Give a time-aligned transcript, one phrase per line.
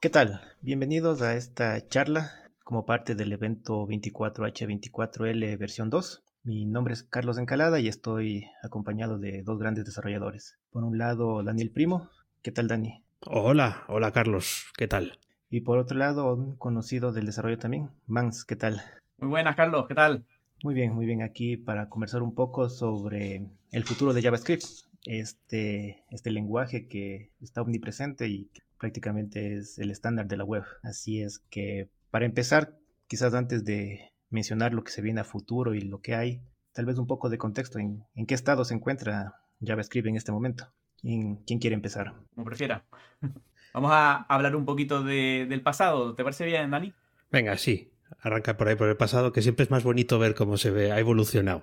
[0.00, 0.40] ¿Qué tal?
[0.60, 2.30] Bienvenidos a esta charla
[2.62, 6.22] como parte del evento 24H24L versión 2.
[6.44, 10.56] Mi nombre es Carlos Encalada y estoy acompañado de dos grandes desarrolladores.
[10.70, 12.10] Por un lado, Daniel Primo.
[12.42, 13.02] ¿Qué tal, Dani?
[13.26, 15.18] Hola, hola Carlos, ¿qué tal?
[15.50, 18.80] Y por otro lado, un conocido del desarrollo también, Mans, ¿qué tal?
[19.16, 20.24] Muy buenas, Carlos, ¿qué tal?
[20.62, 21.22] Muy bien, muy bien.
[21.22, 24.62] Aquí para conversar un poco sobre el futuro de JavaScript,
[25.06, 28.48] este, este lenguaje que está omnipresente y
[28.78, 30.64] prácticamente es el estándar de la web.
[30.82, 35.74] Así es que para empezar, quizás antes de mencionar lo que se viene a futuro
[35.74, 36.42] y lo que hay,
[36.72, 40.32] tal vez un poco de contexto en, en qué estado se encuentra JavaScript en este
[40.32, 40.72] momento.
[41.00, 42.14] ¿Quién, quién quiere empezar?
[42.34, 42.84] Como prefiera.
[43.74, 46.14] Vamos a hablar un poquito de, del pasado.
[46.14, 46.92] ¿Te parece bien, Dani?
[47.30, 47.92] Venga, sí.
[48.20, 50.90] Arranca por ahí por el pasado, que siempre es más bonito ver cómo se ve,
[50.90, 51.62] ha evolucionado.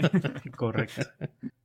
[0.56, 1.02] Correcto.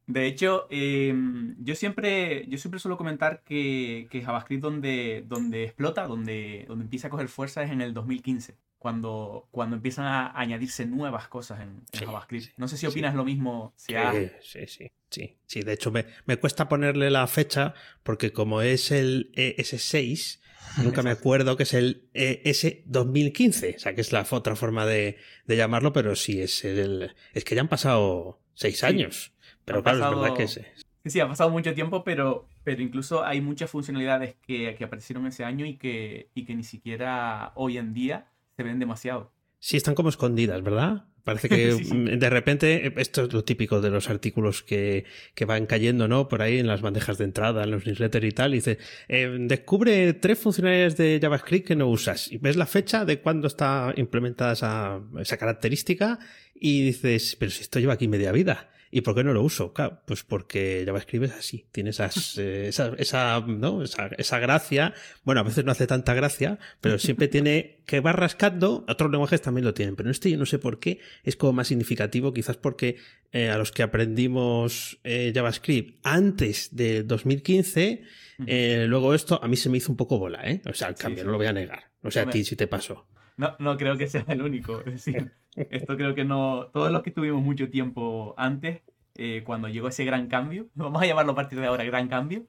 [0.08, 1.14] De hecho, eh,
[1.60, 7.08] yo, siempre, yo siempre suelo comentar que, que JavaScript donde, donde explota, donde, donde empieza
[7.08, 11.70] a coger fuerza es en el 2015, cuando, cuando empiezan a añadirse nuevas cosas en,
[11.92, 12.46] en Sí, JavaScript.
[12.46, 12.88] sí, no sé si sí.
[12.88, 13.73] opinas lo mismo.
[13.76, 15.62] Si Sí, has- sí, sí, sí, sí.
[15.64, 20.40] De hecho, me, me cuesta ponerle la fecha porque como es el ES6,
[20.84, 23.76] nunca me acuerdo que es el ES 2015.
[23.76, 27.14] O sea, que es la otra forma de, de llamarlo, pero sí es el...
[27.34, 29.34] Es que ya han pasado seis años.
[29.68, 30.62] Pero claro, es pasado- verdad que es...
[31.04, 35.26] Sí, sí, ha pasado mucho tiempo, pero, pero incluso hay muchas funcionalidades que, que aparecieron
[35.28, 39.32] ese año y que, y que ni siquiera hoy en día se ven demasiado.
[39.59, 41.06] Sí, están como escondidas, ¿verdad?
[41.24, 41.98] Parece que Sí, sí.
[41.98, 46.28] de repente, esto es lo típico de los artículos que, que van cayendo, ¿no?
[46.28, 48.52] Por ahí en las bandejas de entrada, en los newsletters y tal.
[48.54, 52.30] Y dice, eh, descubre tres funcionalidades de JavaScript que no usas.
[52.31, 56.20] Y ves la fecha de cuándo está implementada esa, esa característica
[56.54, 58.70] y dices, pero si esto lleva aquí media vida.
[58.92, 59.74] ¿Y por qué no lo uso?
[59.74, 63.84] Claro, pues porque JavaScript es así, tiene esas, eh, esa, esa, ¿no?
[63.84, 64.94] esa, esa gracia.
[65.24, 68.86] Bueno, a veces no hace tanta gracia, pero siempre tiene que va rascando.
[68.88, 71.54] Otros lenguajes también lo tienen, pero en este yo no sé por qué es como
[71.54, 72.98] más significativo, quizás porque
[73.32, 78.03] eh, a los que aprendimos eh, JavaScript antes de 2015,
[78.46, 80.62] eh, luego esto a mí se me hizo un poco bola, ¿eh?
[80.66, 81.26] O sea, el cambio, sí.
[81.26, 81.92] no lo voy a negar.
[82.02, 83.08] No sé a ti si te pasó.
[83.38, 84.80] No, no creo que sea el único.
[84.80, 86.68] Es decir, esto creo que no.
[86.74, 88.81] Todos los que estuvimos mucho tiempo antes,
[89.16, 92.46] eh, cuando llegó ese gran cambio, vamos a llamarlo a partir de ahora gran cambio,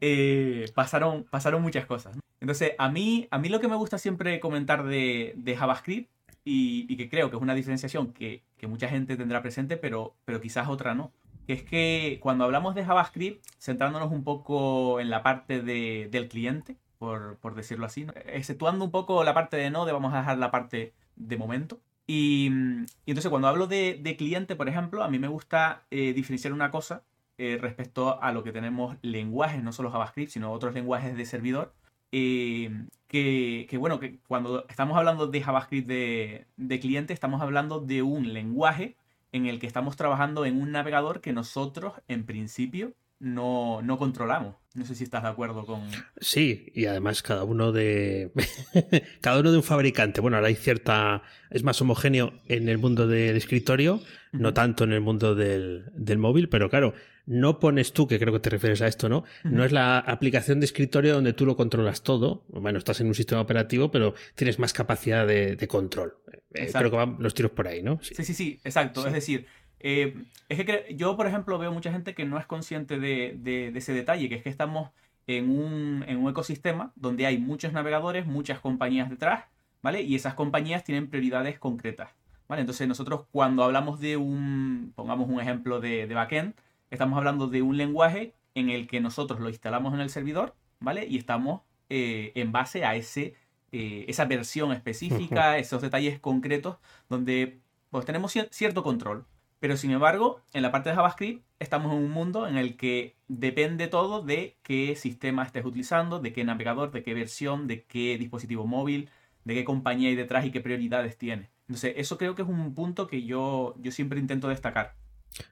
[0.00, 2.18] eh, pasaron, pasaron muchas cosas.
[2.40, 6.10] Entonces, a mí, a mí lo que me gusta siempre comentar de, de JavaScript,
[6.44, 10.40] y, que creo que es una diferenciación que, que mucha gente tendrá presente, pero, pero
[10.40, 11.12] quizás otra no.
[11.46, 16.76] Es que cuando hablamos de JavaScript, centrándonos un poco en la parte de- del cliente,
[17.02, 18.12] por, por decirlo así, ¿no?
[18.26, 21.80] exceptuando un poco la parte de Node, vamos a dejar la parte de momento.
[22.06, 25.84] Y, mm, y entonces cuando hablo de, de cliente, por ejemplo, a mí me gusta
[25.90, 27.02] eh, diferenciar una cosa
[27.38, 31.74] eh, respecto a lo que tenemos lenguajes, no solo JavaScript, sino otros lenguajes de servidor.
[32.12, 32.70] eh,
[33.08, 38.02] que, que, bueno, que cuando estamos hablando de JavaScript de, de cliente, estamos hablando de
[38.02, 38.96] un lenguaje
[39.32, 44.54] en el que estamos trabajando en un navegador que nosotros, en principio, no, no controlamos.
[44.74, 45.82] No sé si estás de acuerdo con...
[46.20, 48.32] Sí, y además cada uno de.
[49.20, 50.20] cada uno de un fabricante.
[50.20, 51.22] Bueno, ahora hay cierta.
[51.50, 54.00] Es más homogéneo en el mundo del escritorio,
[54.32, 56.94] no tanto en el mundo del, del móvil, pero claro,
[57.26, 59.24] no pones tú, que creo que te refieres a esto, ¿no?
[59.44, 62.44] No es la aplicación de escritorio donde tú lo controlas todo.
[62.48, 66.14] Bueno, estás en un sistema operativo, pero tienes más capacidad de, de control.
[66.54, 68.00] Eh, creo que van los tiros por ahí, ¿no?
[68.02, 68.14] Sí.
[68.14, 69.02] Sí, sí, sí, exacto.
[69.02, 69.08] Sí.
[69.08, 69.46] Es decir,
[69.82, 70.14] eh,
[70.48, 73.78] es que yo, por ejemplo, veo mucha gente que no es consciente de, de- de
[73.78, 74.90] ese detalle, que es que estamos
[75.26, 79.44] en un, en un ecosistema donde hay muchos navegadores, muchas compañías detrás,
[79.82, 80.02] ¿vale?
[80.02, 82.10] Y esas compañías tienen prioridades concretas,
[82.48, 82.60] ¿vale?
[82.62, 86.54] Entonces nosotros cuando hablamos de un, pongamos un ejemplo de, de backend,
[86.90, 91.06] estamos hablando de un lenguaje en el que nosotros lo instalamos en el servidor, ¿vale?
[91.08, 93.34] Y estamos eh, en base a ese,
[93.70, 96.76] eh, esa versión específica, esos detalles concretos,
[97.08, 97.60] donde
[97.90, 99.24] pues tenemos cier- cierto control.
[99.62, 103.14] Pero sin embargo, en la parte de JavaScript estamos en un mundo en el que
[103.28, 108.18] depende todo de qué sistema estés utilizando, de qué navegador, de qué versión, de qué
[108.18, 109.08] dispositivo móvil,
[109.44, 111.52] de qué compañía hay detrás y qué prioridades tiene.
[111.68, 114.96] Entonces, eso creo que es un punto que yo, yo siempre intento destacar.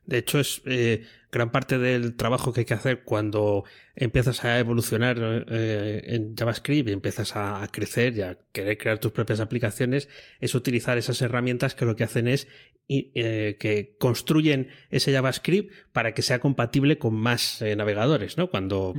[0.05, 4.59] De hecho, es eh, gran parte del trabajo que hay que hacer cuando empiezas a
[4.59, 9.41] evolucionar eh, en JavaScript y empiezas a, a crecer y a querer crear tus propias
[9.41, 10.09] aplicaciones,
[10.41, 12.49] es utilizar esas herramientas que lo que hacen es
[12.89, 18.51] eh, que construyen ese JavaScript para que sea compatible con más navegadores, ¿no?
[18.51, 18.95] Cuando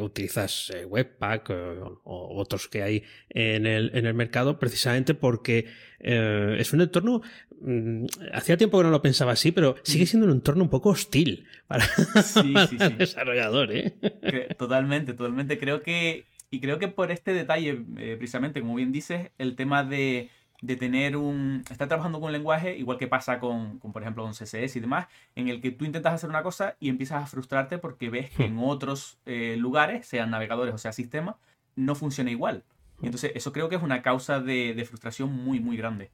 [0.00, 5.66] utilizas Webpack o, o otros que hay en el, en el mercado, precisamente porque
[5.98, 7.22] es un entorno.
[7.62, 10.90] Mm, hacía tiempo que no lo pensaba así, pero sigue siendo un entorno un poco
[10.90, 11.84] hostil para,
[12.22, 13.94] Sí, para el desarrollador, ¿eh?
[14.58, 15.58] Totalmente, totalmente.
[15.58, 19.84] Creo que Y creo que por este detalle, eh, precisamente, como bien dices, el tema
[19.84, 20.28] de,
[20.60, 21.64] de, tener un...
[21.70, 24.80] Estar trabajando con un lenguaje, igual que pasa con, con, por ejemplo, con CSS y
[24.80, 28.28] demás, en el que tú intentas hacer una cosa y empiezas a frustrarte porque ves
[28.30, 31.36] que en otros eh, lugares, sean navegadores o sea sistemas,
[31.74, 32.64] no funciona igual.
[33.02, 36.12] Y entonces eso creo que es una causa de, de frustración muy, muy grande.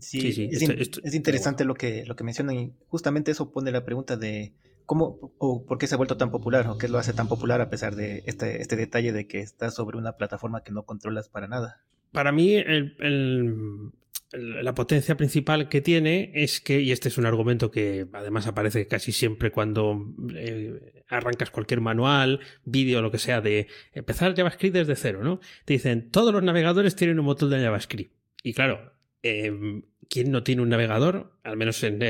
[0.00, 0.62] Sí, sí, es,
[1.02, 4.52] es, interesante lo que, lo que mencionan y justamente eso pone la pregunta de
[4.84, 7.62] cómo o por qué se ha vuelto tan popular o qué lo hace tan popular
[7.62, 11.28] a pesar de este, este detalle de que está sobre una plataforma que no controlas
[11.28, 11.80] para nada.
[12.12, 13.92] Para mí el, el,
[14.34, 18.86] la potencia principal que tiene es que, y este es un argumento que además aparece
[18.86, 24.96] casi siempre cuando eh, arrancas cualquier manual, vídeo, lo que sea, de empezar JavaScript desde
[24.96, 25.40] cero, ¿no?
[25.64, 28.12] Te dicen, todos los navegadores tienen un motor de JavaScript.
[28.42, 28.92] Y claro,
[29.22, 31.38] eh, ¿quién no tiene un navegador?
[31.42, 32.00] Al menos en,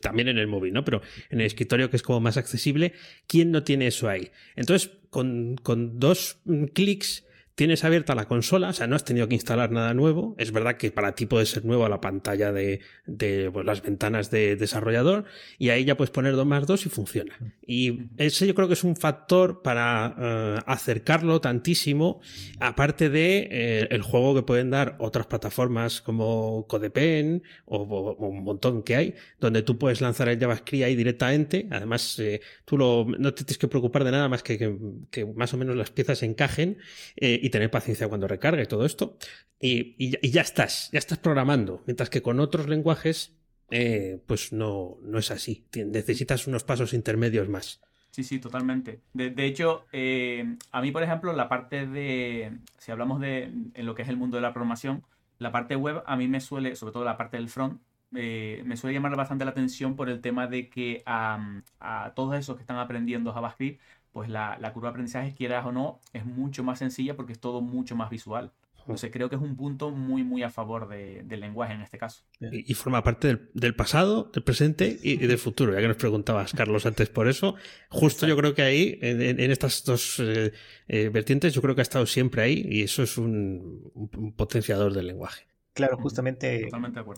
[0.00, 0.84] también en el móvil, ¿no?
[0.84, 2.92] Pero en el escritorio que es como más accesible,
[3.26, 4.30] ¿quién no tiene eso ahí?
[4.56, 6.40] Entonces, con, con dos
[6.74, 7.24] clics
[7.58, 10.36] tienes abierta la consola, o sea, no has tenido que instalar nada nuevo.
[10.38, 14.30] Es verdad que para ti puede ser nueva la pantalla de, de pues, las ventanas
[14.30, 15.24] de desarrollador
[15.58, 17.36] y ahí ya puedes poner 2 más 2 y funciona.
[17.66, 22.20] Y ese yo creo que es un factor para uh, acercarlo tantísimo,
[22.60, 28.28] aparte de eh, el juego que pueden dar otras plataformas como CodePen o, o, o,
[28.28, 31.66] un montón que hay, donde tú puedes lanzar el JavaScript ahí directamente.
[31.72, 34.76] Además, eh, tú lo, no te tienes que preocupar de nada más que que,
[35.10, 36.78] que más o menos las piezas encajen
[37.16, 39.16] eh, y tener paciencia cuando recargue todo esto.
[39.58, 41.82] Y, y, ya estás, ya estás programando.
[41.86, 43.36] Mientras que con otros lenguajes,
[43.70, 45.66] eh, pues no, no es así.
[45.74, 47.80] Necesitas unos pasos intermedios más.
[48.10, 49.00] Sí, sí, totalmente.
[49.12, 53.86] De, de hecho, eh, a mí, por ejemplo, la parte de, si hablamos de en
[53.86, 55.04] lo que es el mundo de la programación,
[55.38, 57.80] la parte web a mí me suele, sobre todo la parte del front,
[58.14, 62.36] eh, me suele llamar bastante la atención por el tema de que a, a todos
[62.36, 63.80] esos que están aprendiendo JavaScript
[64.12, 67.40] pues la, la, curva de aprendizaje, quieras o no, es mucho más sencilla porque es
[67.40, 68.52] todo mucho más visual.
[68.80, 71.98] Entonces creo que es un punto muy, muy a favor de, del lenguaje en este
[71.98, 72.24] caso.
[72.40, 75.74] Y, y forma parte del, del, pasado, del presente y, y, del futuro.
[75.74, 77.54] Ya que nos preguntabas, Carlos, antes por eso,
[77.90, 80.52] justo yo creo que ahí, en, en estas dos eh,
[80.88, 84.94] eh, vertientes, yo creo que ha estado siempre ahí y eso es un, un potenciador
[84.94, 85.48] del lenguaje.
[85.78, 86.68] Claro, justamente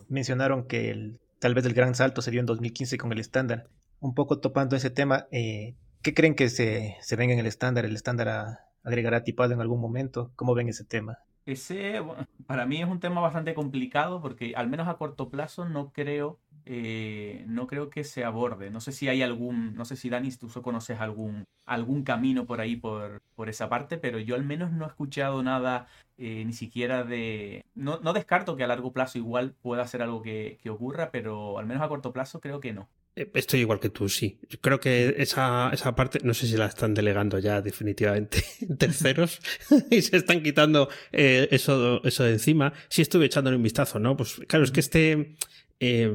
[0.07, 3.67] mencionaron que el, tal vez el gran salto se dio en 2015 con el estándar.
[3.99, 7.85] Un poco topando ese tema, eh, ¿Qué creen que se, se venga en el estándar?
[7.85, 10.31] ¿El estándar agregará tipado en algún momento?
[10.35, 11.19] ¿Cómo ven ese tema?
[11.45, 12.01] Ese,
[12.47, 16.39] para mí es un tema bastante complicado porque al menos a corto plazo no creo,
[16.65, 18.71] eh, no creo que se aborde.
[18.71, 22.61] No sé si hay algún, no sé si Dani, tú conoces algún, algún camino por
[22.61, 25.87] ahí, por, por esa parte, pero yo al menos no he escuchado nada
[26.17, 27.63] eh, ni siquiera de...
[27.75, 31.59] No, no, descarto que a largo plazo igual pueda ser algo que, que ocurra, pero
[31.59, 32.89] al menos a corto plazo creo que no.
[33.15, 34.39] Eh, estoy igual que tú, sí.
[34.49, 38.77] Yo creo que esa, esa parte, no sé si la están delegando ya definitivamente en
[38.77, 39.39] terceros
[39.91, 42.73] y se están quitando eh, eso, eso de encima.
[42.89, 44.15] Sí estuve echándole un vistazo, ¿no?
[44.15, 45.35] Pues claro, es que este,
[45.83, 46.13] eh,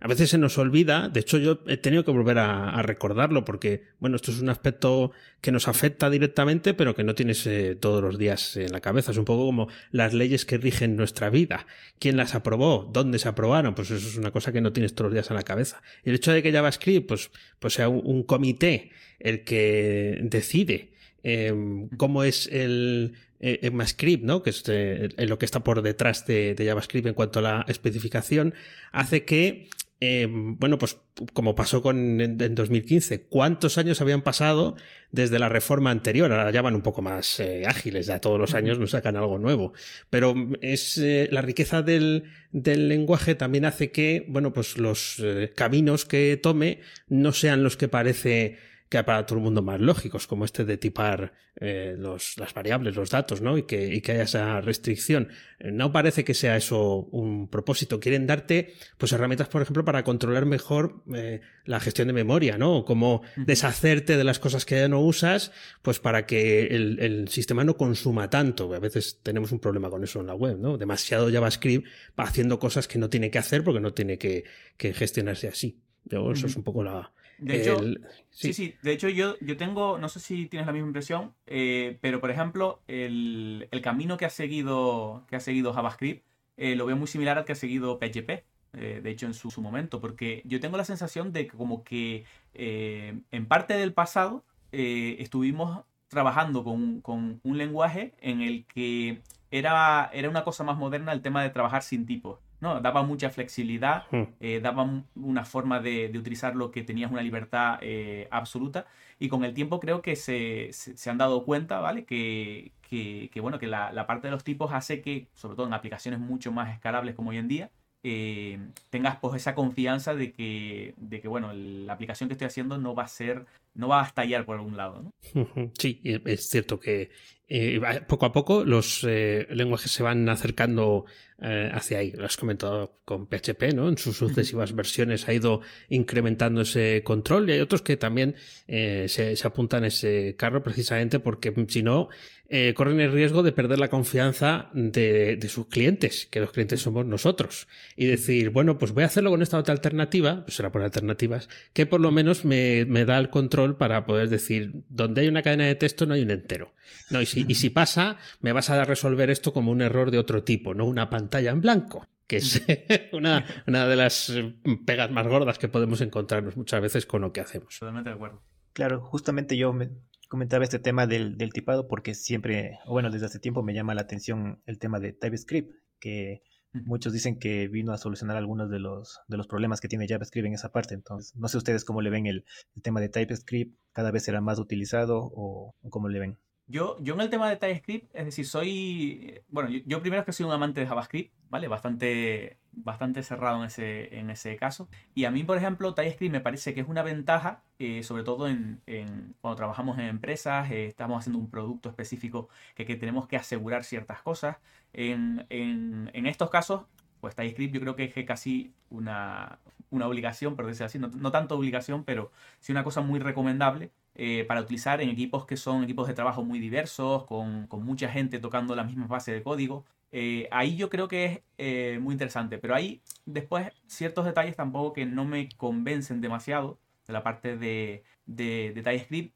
[0.00, 3.82] a veces se nos olvida, de hecho yo he tenido que volver a, recordarlo porque,
[4.00, 5.12] bueno, esto es un aspecto
[5.42, 9.10] que nos afecta directamente, pero que no tienes eh, todos los días en la cabeza.
[9.10, 11.66] Es un poco como las leyes que rigen nuestra vida.
[11.98, 12.88] ¿Quién las aprobó?
[12.90, 13.74] ¿Dónde se aprobaron?
[13.74, 15.82] Pues eso es una cosa que no tienes todos los días en la cabeza.
[16.02, 18.90] Y el hecho de que JavaScript, pues, pues sea un, comité
[19.20, 21.52] el que decide eh,
[21.98, 23.12] cómo es el,
[23.44, 24.42] ECMAScript, ¿no?
[24.42, 27.64] que es eh, lo que está por detrás de, de, JavaScript en cuanto a la
[27.68, 28.54] especificación,
[28.92, 29.68] hace que,
[30.00, 30.98] eh, bueno, pues
[31.32, 34.76] como pasó con en, en, 2015, ¿cuántos años habían pasado
[35.12, 36.32] desde la reforma anterior?
[36.32, 39.38] Ahora ya van un poco más eh, ágiles, ya todos los años nos sacan algo
[39.38, 39.72] nuevo.
[40.10, 45.52] Pero es eh, la riqueza del, del, lenguaje también hace que, bueno, pues los eh,
[45.54, 48.58] caminos que tome no sean los que parece
[48.98, 52.94] que para todo el mundo más lógicos, como este de tipar eh, los, las variables,
[52.94, 53.58] los datos, ¿no?
[53.58, 55.28] Y que, y que haya esa restricción.
[55.58, 57.98] Eh, no parece que sea eso un propósito.
[57.98, 62.78] Quieren darte, pues, herramientas, por ejemplo, para controlar mejor eh, la gestión de memoria, ¿no?
[62.78, 65.50] O cómo deshacerte de las cosas que ya no usas,
[65.82, 68.72] pues para que el, el sistema no consuma tanto.
[68.74, 70.78] A veces tenemos un problema con eso en la web, ¿no?
[70.78, 71.86] Demasiado JavaScript
[72.18, 74.44] va haciendo cosas que no tiene que hacer porque no tiene que,
[74.76, 75.80] que gestionarse así.
[76.04, 78.06] Yo, eso es un poco la, de hecho, el...
[78.30, 78.52] sí.
[78.52, 78.52] sí.
[78.52, 82.20] sí, de hecho yo, yo tengo, no sé si tienes la misma impresión, eh, pero
[82.20, 86.24] por ejemplo, el, el, camino que ha seguido, que ha seguido JavaScript
[86.56, 89.50] eh, lo veo muy similar al que ha seguido PHP, eh, de hecho en su,
[89.50, 92.24] su, momento, porque yo tengo la sensación de que como que
[92.54, 100.28] en parte del pasado estuvimos trabajando con, con, un lenguaje en el que era, era
[100.28, 102.38] una cosa más moderna el tema de trabajar sin tipos.
[102.64, 102.80] ¿No?
[102.80, 104.24] Daba mucha flexibilidad, Hmm.
[104.40, 108.86] eh, daba una forma de, de utilizarlo que tenías una libertad eh, absoluta
[109.20, 112.04] y con el tiempo creo que se, se- se han dado cuenta, ¿vale?
[112.04, 115.66] Que, que- que, bueno, que la, la parte de los tipos hace que, sobre todo
[115.68, 117.70] en aplicaciones mucho más escalables como hoy en día,
[118.06, 118.58] eh,
[118.90, 122.94] tengas pues esa confianza de que, de que, bueno, la aplicación que estoy haciendo no
[122.94, 125.10] va a ser, no va a estallar por algún lado.
[125.78, 127.10] Sí, es cierto que
[127.48, 131.04] eh, poco a poco los eh, lenguajes se van acercando
[131.42, 132.12] eh, hacia ahí.
[132.12, 133.88] Lo has comentado con PHP, ¿no?
[133.88, 138.36] En sus sucesivas versiones ha ido incrementando ese control y hay otros que también
[138.68, 142.08] eh, se, se apuntan a ese carro precisamente porque si no
[142.56, 146.80] eh, corren el riesgo de perder la confianza de, de sus clientes, que los clientes
[146.80, 147.66] somos nosotros.
[147.96, 151.48] Y decir, bueno, pues voy a hacerlo con esta otra alternativa, pues será por alternativas,
[151.72, 155.42] que por lo menos me, me da el control para poder decir, donde hay una
[155.42, 156.74] cadena de texto no hay un entero.
[157.10, 160.18] No, y, si, y si pasa, me vas a resolver esto como un error de
[160.18, 162.62] otro tipo, no una pantalla en blanco, que es
[163.12, 164.54] una, una de las eh,
[164.86, 167.76] pegas más gordas que podemos encontrarnos muchas veces con lo que hacemos.
[167.80, 168.44] Totalmente de acuerdo.
[168.72, 169.90] Claro, justamente yo me
[170.34, 174.00] comentaba este tema del, del tipado porque siempre, bueno, desde hace tiempo me llama la
[174.00, 179.20] atención el tema de TypeScript, que muchos dicen que vino a solucionar algunos de los,
[179.28, 180.94] de los problemas que tiene JavaScript en esa parte.
[180.94, 184.40] Entonces, no sé ustedes cómo le ven el, el tema de TypeScript, cada vez será
[184.40, 186.38] más utilizado o, o cómo le ven.
[186.66, 189.42] Yo, yo en el tema de TypeScript, es decir, soy.
[189.48, 191.68] Bueno, yo, primero es que soy un amante de JavaScript, ¿vale?
[191.68, 194.88] Bastante, bastante cerrado en ese, en ese caso.
[195.14, 198.48] Y a mí, por ejemplo, TypeScript me parece que es una ventaja, eh, sobre todo
[198.48, 203.28] en, en- cuando trabajamos en empresas, eh, estamos haciendo un producto específico que, que tenemos
[203.28, 204.56] que asegurar ciertas cosas.
[204.94, 206.86] En, en- en estos casos,
[207.20, 209.58] pues TypeScript yo creo que es casi una,
[209.94, 213.90] una obligación, por decirlo así, no, no tanto obligación, pero sí una cosa muy recomendable
[214.14, 218.08] eh, para utilizar en equipos que son equipos de trabajo muy diversos, con, con mucha
[218.08, 219.84] gente tocando la misma base de código.
[220.12, 224.92] Eh, ahí yo creo que es eh, muy interesante, pero hay después ciertos detalles tampoco
[224.92, 229.34] que no me convencen demasiado de la parte de, de, TypeScript.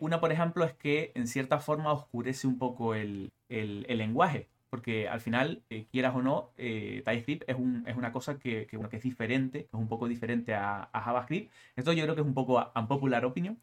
[0.00, 5.06] Una, por ejemplo, es que en cierta forma oscurece un poco el- el lenguaje, porque
[5.08, 8.76] al final, eh, quieras o no, eh, TypeScript es, un- es una cosa que, que,
[8.76, 11.52] bueno, que es diferente, es un poco diferente a, a JavaScript.
[11.76, 13.56] Esto yo creo que es un poco unpopular opinion,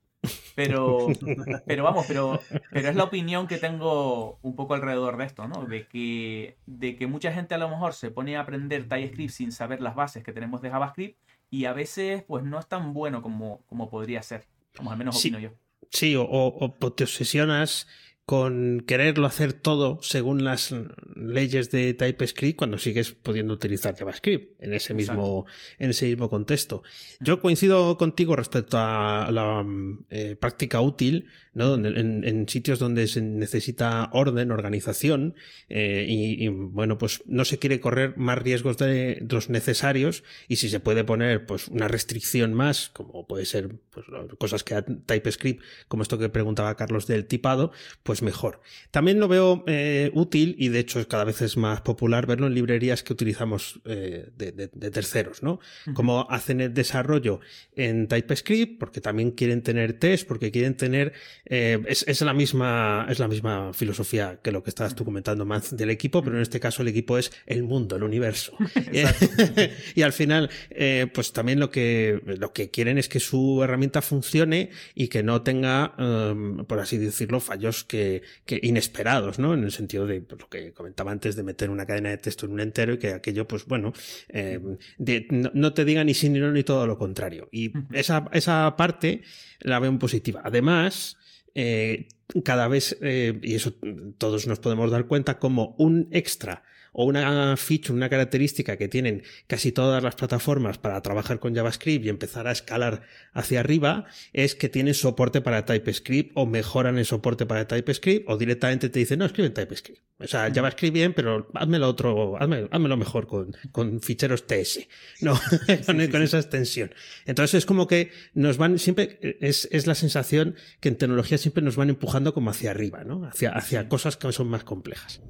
[0.56, 1.08] pero,
[1.68, 2.40] pero vamos, pero,
[2.72, 5.66] pero es la opinión que tengo un poco alrededor de esto, ¿no?
[5.66, 9.52] De que, de que mucha gente a lo mejor se pone a aprender TypeScript sin
[9.52, 11.18] saber las bases que tenemos de JavaScript
[11.50, 14.46] y a veces pues no es tan bueno como, como podría ser.
[14.78, 15.28] Como al menos Sí.
[15.28, 15.50] opino yo.
[15.90, 17.90] Sí, o, o- o te obsesionas
[18.32, 20.74] con quererlo hacer todo según las
[21.18, 25.46] leyes de TypeScript cuando sigues pudiendo utilizar JavaScript en ese mismo,
[25.80, 26.82] en ese mismo contexto.
[27.20, 29.66] Yo coincido contigo respecto a la
[30.10, 31.76] eh, práctica útil, ¿no?
[31.76, 35.36] En, en sitios donde se necesita orden, organización,
[35.70, 40.56] eh, y, y, bueno, pues no se quiere correr más riesgos de los necesarios y
[40.58, 44.06] si se puede poner pues una restricción más, como puede ser pues,
[44.38, 47.72] cosas que TypeScript, como esto que preguntaba Carlos del tipado,
[48.04, 48.62] pues mejor.
[48.92, 52.54] También lo veo eh, útil y de hecho cada vez es más popular verlo en
[52.56, 55.60] librerías que utilizamos eh, de, de- de terceros, ¿no?
[55.94, 57.40] Como hacen el desarrollo
[57.76, 61.14] en TypeScript, porque también quieren tener test, porque quieren tener.
[61.46, 65.46] Eh, es, es la misma, es la misma filosofía que lo que estabas tú comentando,
[65.46, 68.54] Manz, del equipo, pero en este caso el equipo es el mundo, el universo.
[69.96, 74.02] y al final, eh, pues también lo que, lo que quieren es que su herramienta
[74.02, 79.54] funcione y que no tenga, em, por así decirlo, fallos que, que inesperados, ¿no?
[79.54, 82.46] En el sentido de pues, lo que comentaba antes de meter una cadena de texto
[82.46, 83.94] en un entero y que aquello, pues bueno,
[84.30, 84.60] eh,
[84.98, 87.50] de- no, no te diga ni sí ni no ni todo lo contrario.
[87.52, 89.22] Y esa, esa parte
[89.60, 90.42] la veo en positiva.
[90.44, 91.18] Además,
[91.56, 92.08] eh,
[92.44, 93.74] cada vez, eh, y eso
[94.18, 99.24] todos nos podemos dar cuenta, como un extra o una feature, una característica que tienen
[99.48, 104.56] casi todas las plataformas para trabajar con JavaScript y empezar a escalar hacia arriba, es
[104.56, 109.20] que tienen soporte para TypeScript o mejoran el soporte para TypeScript o directamente te dicen,
[109.20, 110.02] no, escribe en TypeScript.
[110.20, 114.88] O sea, JavaScript bien, pero hazmelo otro, hazme, házmelo mejor con, con ficheros TS,
[115.22, 115.34] no,
[115.86, 116.94] con, con esa extensión.
[117.26, 121.64] Entonces es como que nos van siempre, es, es la sensación que en tecnología siempre
[121.64, 123.26] nos van empujando como hacia arriba, ¿no?
[123.26, 125.22] Hacia, hacia cosas que son más complejas.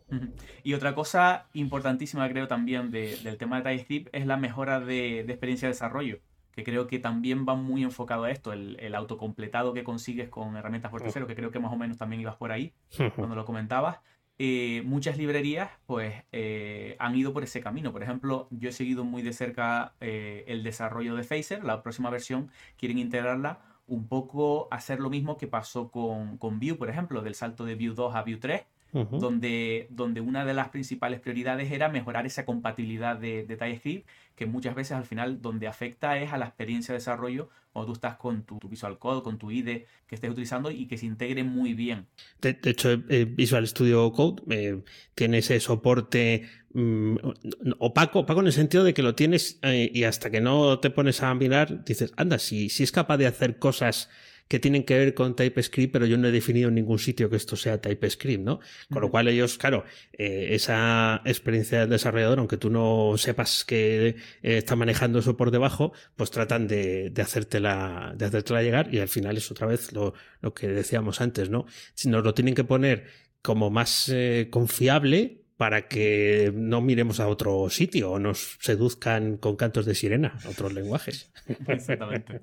[0.63, 5.23] Y otra cosa importantísima, creo, también de- del tema de TypeScript es la mejora de,
[5.25, 6.19] de experiencia de desarrollo,
[6.51, 10.55] que creo que también va muy enfocado a esto, el, el autocompletado que consigues con
[10.57, 12.73] herramientas por terceros, que creo que más o menos también ibas por ahí
[13.15, 13.99] cuando lo comentabas.
[14.43, 17.91] Eh, muchas librerías pues eh, han ido por ese camino.
[17.91, 21.63] Por ejemplo, yo he seguido muy de cerca eh, el desarrollo de Phaser.
[21.63, 26.73] La próxima versión quieren integrarla un poco, hacer lo mismo que pasó con, con Vue,
[26.73, 30.69] por ejemplo, del salto de Vue 2 a Vue 3 donde, donde una de las
[30.69, 35.67] principales prioridades era mejorar esa compatibilidad de, de TypeScript, que muchas veces al final donde
[35.67, 39.37] afecta es a la experiencia de desarrollo cuando tú estás con tu, Visual Code, con
[39.37, 42.07] tu IDE que estés utilizando y que se integre muy bien.
[42.41, 44.81] De, hecho, eh, Visual Studio Code eh,
[45.15, 47.15] tiene ese soporte mm,
[47.79, 50.89] opaco, opaco en el sentido de que lo tienes eh, y hasta que no te
[50.89, 54.09] pones a mirar, dices, anda, si, si es capaz de hacer cosas
[54.51, 57.37] que tienen que ver con TypeScript, pero yo no he definido en ningún sitio que
[57.37, 58.59] esto sea TypeScript, ¿no?
[58.91, 64.07] Con lo cual ellos, claro, eh, esa experiencia del desarrollador, aunque tú no sepas que
[64.09, 68.99] eh, está manejando eso por debajo, pues tratan de, de, hacértela, de hacértela llegar y
[68.99, 71.65] al final es otra vez lo, lo que decíamos antes, ¿no?
[71.93, 73.05] Si nos lo tienen que poner
[73.41, 79.55] como más eh, confiable, para que no miremos a otro sitio o nos seduzcan con
[79.55, 81.31] cantos de sirena, otros lenguajes.
[81.67, 82.41] Exactamente.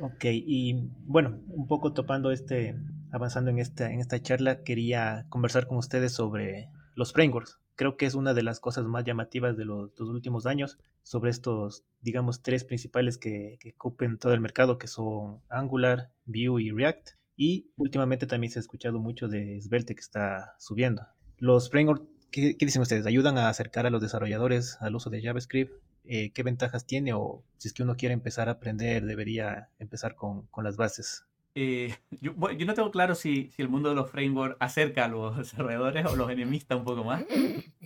[0.00, 2.76] Ok, y bueno, un poco topando este,
[3.10, 7.58] avanzando en esta, en esta charla, quería conversar con ustedes sobre los frameworks.
[7.76, 11.84] Creo que es una de las cosas más llamativas de los, últimos años sobre estos,
[12.00, 17.10] digamos, tres principales que, que ocupen todo el mercado, que son Angular, Vue y React.
[17.36, 21.02] Y últimamente también se ha escuchado mucho de Svelte que está subiendo.
[21.38, 23.06] Los frameworks, ¿qué, ¿qué, dicen ustedes?
[23.06, 25.72] ¿Ayudan a acercar a los desarrolladores al uso de JavaScript?
[26.06, 30.14] Eh, qué ventajas tiene o si es que uno quiere empezar a aprender, debería empezar
[30.14, 31.24] con, las bases.
[31.54, 36.04] Eh, yo, no tengo claro si, el mundo de los frameworks acerca a los desarrolladores
[36.06, 37.24] o los enemista un poco más,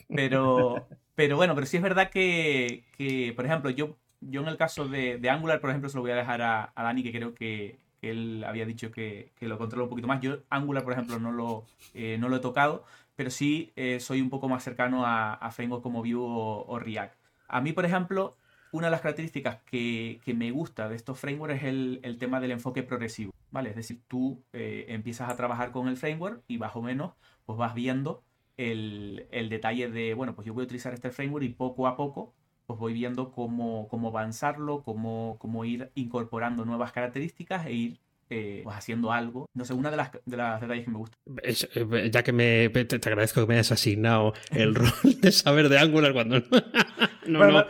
[0.08, 4.88] pero, pero bueno, pero sí es verdad que, por ejemplo, yo, yo en el caso
[4.88, 8.44] de, Angular, por ejemplo, se lo voy a dejar a, Dani, que creo que, él
[8.46, 10.20] había dicho que, lo controla un poquito más.
[10.20, 12.84] Yo Angular, por ejemplo, no lo, eh, no lo he tocado,
[13.14, 17.27] pero sí soy un poco más cercano a, a frameworks como Vue o React.
[17.49, 18.37] A mí, por ejemplo,
[18.73, 22.83] una de las características que, me gusta de estos frameworks es el, tema del enfoque
[22.83, 23.71] progresivo, ¿vale?
[23.71, 27.14] Es decir, tú eh, empiezas a trabajar con el framework y más o menos
[27.47, 28.23] pues vas viendo
[28.57, 32.35] el, detalle de, bueno, pues yo voy a utilizar este framework y poco a poco
[32.67, 38.61] pues voy viendo cómo, cómo avanzarlo, cómo, cómo ir incorporando nuevas características e ir eh,
[38.64, 39.47] pues haciendo algo.
[39.54, 41.16] No sé, una de las, de las detalles que me gusta.
[41.42, 45.78] Eh, ya que me, te, agradezco que me hayas asignado el rol de saber de
[45.78, 46.40] Angular cuando
[47.26, 47.67] no,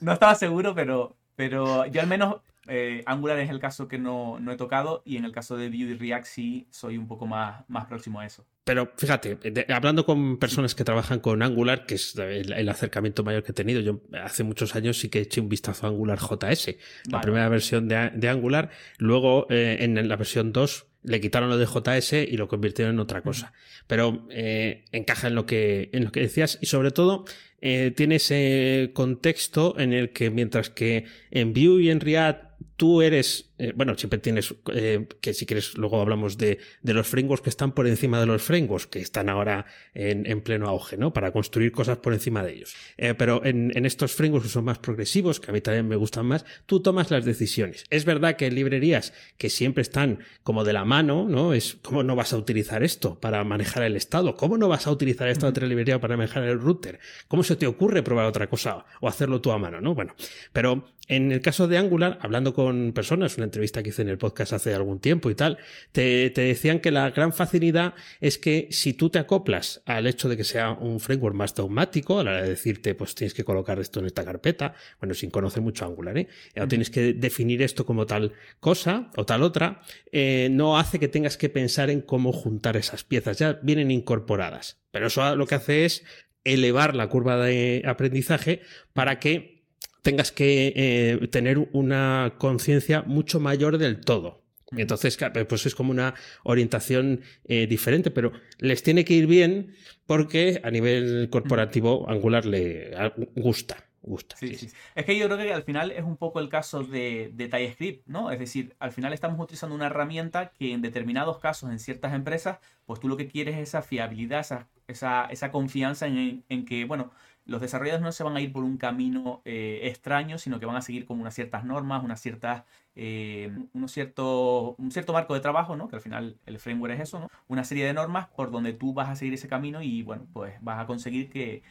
[0.00, 2.36] no, estaba seguro, pero, pero yo al menos
[2.68, 5.78] eh, Angular es el caso que no, he tocado y en el caso de Vue
[5.78, 8.46] y React sí soy un poco más, más próximo a eso.
[8.64, 9.38] Pero fíjate,
[9.72, 13.80] hablando con personas que trabajan con Angular, que es el, acercamiento mayor que he tenido,
[13.80, 16.76] yo hace muchos años sí que he hecho un vistazo a Angular JS,
[17.10, 21.66] la primera versión de, Angular, luego eh, en la versión 2 le quitaron lo de
[21.66, 23.52] JS y lo convirtieron en otra cosa.
[23.86, 27.24] Pero eh, encaja en lo, que, en lo que decías y sobre todo
[27.62, 32.44] tiene ese contexto en el que mientras que en Vue y en React
[32.76, 37.44] tú eres eh, bueno, siempre tienes, eh, que si quieres, luego hablamos de, los frameworks
[37.44, 41.12] que están por encima de los frameworks, que están ahora en, pleno auge, ¿no?
[41.12, 42.74] Para construir cosas por encima de ellos.
[42.96, 46.26] Eh, pero en, estos frameworks que son más progresivos, que a mí también me gustan
[46.26, 47.84] más, tú tomas las decisiones.
[47.88, 51.54] Es verdad que hay librerías que siempre están como de la mano, ¿no?
[51.54, 54.34] Es, ¿cómo no vas a utilizar esto para manejar el estado?
[54.34, 56.98] ¿Cómo no vas a utilizar esta otra librería para manejar el router?
[57.28, 59.94] ¿Cómo se te ocurre probar otra cosa o hacerlo tú a mano, ¿no?
[59.94, 60.14] Bueno,
[60.52, 64.18] pero en el caso de Angular, hablando con personas, una entrevista que hice en el
[64.18, 65.58] podcast hace algún tiempo y tal,
[65.90, 70.36] te, decían que la gran facilidad es que si tú te acoplas al hecho de
[70.36, 73.80] que sea un framework más dogmático, a la hora de decirte, pues tienes que colocar
[73.80, 76.28] esto en esta carpeta, bueno, sin conocer mucho Angular, ¿eh?
[76.60, 81.08] O tienes que definir esto como tal cosa o tal otra, eh, no hace que
[81.08, 84.78] tengas que pensar en cómo juntar esas piezas, ya vienen incorporadas.
[84.92, 86.04] Pero eso lo que hace es
[86.44, 89.64] elevar la curva de aprendizaje para que
[90.02, 94.42] tengas que eh, tener una conciencia mucho mayor del todo.
[94.76, 99.74] Entonces, pues es como una orientación eh, diferente, pero les tiene que ir bien
[100.06, 102.90] porque a nivel corporativo Angular le
[103.36, 103.84] gusta.
[104.04, 104.68] Gusta, sí, sí.
[104.96, 108.08] Es que yo creo que al final es un poco el caso de, de TypeScript,
[108.08, 108.32] ¿no?
[108.32, 112.58] Es decir, al final estamos utilizando una herramienta que en determinados casos, en ciertas empresas,
[112.84, 116.84] pues tú lo que quieres es esa fiabilidad, esa, esa, esa confianza en, en que,
[116.84, 117.12] bueno,
[117.44, 120.76] los desarrolladores no se van a ir por un camino eh, extraño, sino que van
[120.76, 122.64] a seguir como unas ciertas normas, unas ciertas,
[122.94, 123.50] eh,
[123.86, 125.88] cierto, un cierto marco de trabajo, ¿no?
[125.88, 127.28] Que al final el framework es eso, ¿no?
[127.48, 130.54] Una serie de normas por donde tú vas a seguir ese camino y, bueno, pues
[130.60, 131.62] vas a conseguir que,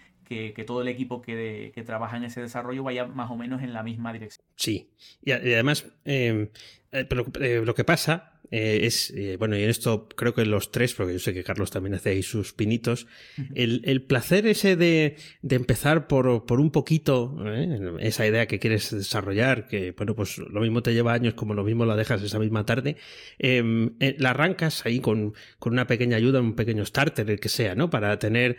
[0.65, 4.11] todo el equipo que, trabaja en ese desarrollo vaya más o menos en la misma
[4.11, 4.45] dirección.
[4.55, 4.89] Sí,
[5.23, 6.49] y, además, em,
[6.91, 10.93] eh, lo que pasa eh, es, eh, bueno, y en esto creo que los tres,
[10.93, 13.07] porque yo sé que Carlos también hace ahí sus pinitos,
[13.55, 17.79] el, el placer ese de, de empezar por, por, un poquito, ¿eh?
[18.01, 21.63] esa idea que quieres desarrollar, que bueno, pues lo mismo te lleva años como lo
[21.63, 22.97] mismo la dejas esa misma tarde,
[23.39, 27.73] em, la arrancas ahí con, con, una pequeña ayuda, un pequeño starter, el que sea,
[27.73, 27.89] ¿no?
[27.89, 28.57] Para tener,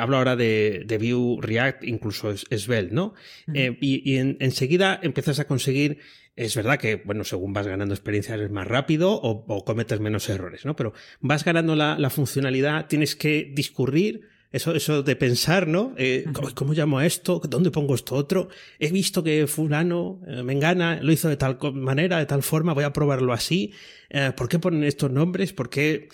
[0.00, 3.14] hablo ahora de, de Vue, React, incluso Svelte, ¿no?
[3.46, 5.98] y, y en, enseguida empiezas a conseguir
[6.36, 10.64] es verdad que, bueno, según vas ganando experiencia eres más rápido o, cometes menos errores,
[10.64, 10.74] ¿no?
[10.76, 15.94] Pero vas ganando la funcionalidad, tienes que discurrir eso, eso de pensar, ¿no?
[15.96, 17.42] Eh, ¿cómo, llamo a esto?
[17.48, 18.48] ¿Dónde pongo esto otro?
[18.78, 22.72] He visto que fulano, eh, me engana, lo hizo de tal manera, de tal forma,
[22.72, 23.72] voy a probarlo así.
[24.10, 25.52] Eh, ¿Por qué ponen estos nombres?
[25.52, 26.08] ¿Por qué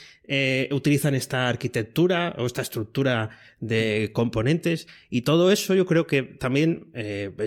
[0.71, 4.87] utilizan esta arquitectura o esta estructura de componentes?
[5.11, 6.93] Y todo eso yo creo que también,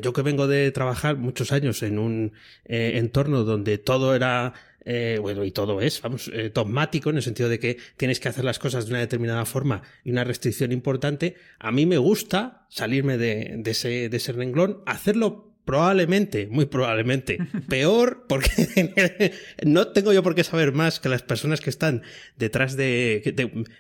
[0.03, 2.34] yo que vengo de trabajar muchos años en un
[2.65, 4.53] entorno donde todo era
[4.85, 8.29] eh, bueno, y todo es, vamos, eh, dogmático en el sentido de que tienes que
[8.29, 12.65] hacer las cosas de una determinada forma y una restricción importante, a mí me gusta
[12.69, 17.37] salirme de, de, ese, de ese renglón, hacerlo probablemente, muy probablemente,
[17.69, 19.33] peor, porque
[19.65, 22.03] no tengo yo por qué saber más que las personas que están
[22.37, 23.21] detrás de,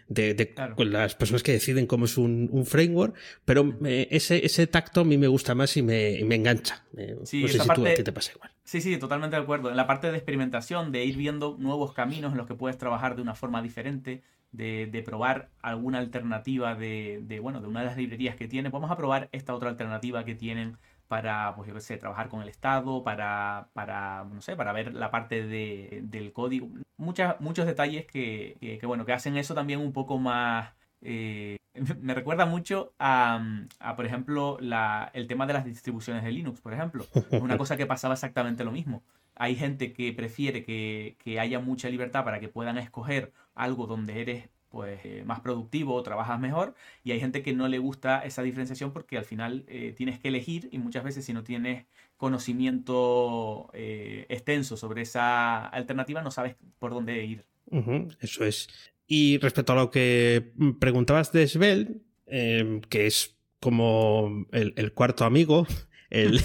[0.07, 4.67] de, de, pues, las personas que deciden cómo es un, un framework, pero ese, ese
[4.67, 6.85] tacto a mí me gusta más y me, me engancha.
[7.25, 8.52] Sí, no sé si tú a ti te pasa igual.
[8.65, 9.69] Sí, sí, totalmente de acuerdo.
[9.69, 13.15] En la parte de experimentación, de ir viendo nuevos caminos en los que puedes trabajar
[13.15, 17.87] de una forma diferente, de, de probar alguna alternativa de, de, bueno, de una de
[17.87, 21.73] las librerías que tiene, vamos a probar esta otra alternativa que tienen para, pues yo
[21.73, 25.99] qué sé, trabajar con el Estado, para, para, no sé, para ver la parte de,
[26.03, 26.69] del código.
[26.97, 30.73] Muchas, muchos detalles que, que, bueno, que hacen eso también un poco más...
[31.01, 31.57] Eh,
[32.01, 33.43] me recuerda mucho a,
[33.95, 37.05] por ejemplo, la, el tema de las distribuciones de Linux, por ejemplo.
[37.31, 39.03] Una cosa que pasaba exactamente lo mismo.
[39.35, 44.21] Hay gente que prefiere que, que haya mucha libertad para que puedan escoger algo donde
[44.21, 48.41] eres pues eh, más productivo, trabajas mejor y hay gente que no le gusta esa
[48.41, 51.85] diferenciación porque al final eh, tienes que elegir y muchas veces si no tienes
[52.17, 57.45] conocimiento eh, extenso sobre esa alternativa no sabes por dónde ir.
[58.19, 58.67] eso es.
[59.07, 65.67] Y respecto a lo que preguntabas de Svel, que es como el cuarto amigo,
[66.13, 66.39] el,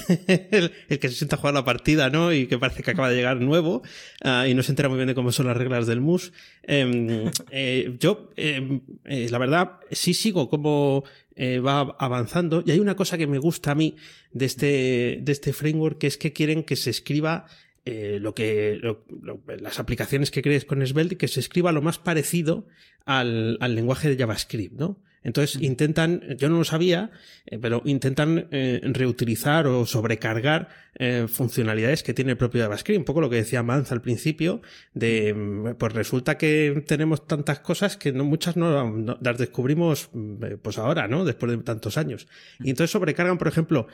[0.89, 2.33] el, que se sienta a jugar la partida, ¿no?
[2.33, 3.83] Y que parece que acaba de llegar nuevo
[4.25, 6.33] uh, y no se entera muy bien de cómo son las reglas del MUS.
[6.63, 11.03] Eh, eh, yo, em, eh, la verdad, sí sigo cómo
[11.35, 13.95] eh, va avanzando y hay una cosa que me gusta a mí
[14.31, 17.45] de este, de este framework, que es que quieren que se escriba
[17.89, 21.81] eh, lo que lo, lo, las aplicaciones que crees con Svelte que se escriba lo
[21.81, 22.67] más parecido
[23.05, 25.01] al, al lenguaje de JavaScript, ¿no?
[25.23, 27.11] Entonces intentan, yo no lo sabía,
[27.45, 32.99] eh, pero intentan eh, reutilizar o sobrecargar eh, funcionalidades que tiene el propio JavaScript.
[32.99, 34.61] Un poco lo que decía Manz al principio,
[34.93, 40.55] de pues resulta que tenemos tantas cosas que no, muchas no, no las descubrimos mm,
[40.61, 41.25] pues ahora, ¿no?
[41.25, 42.27] Después de tantos años.
[42.59, 43.87] Y entonces sobrecargan, por ejemplo,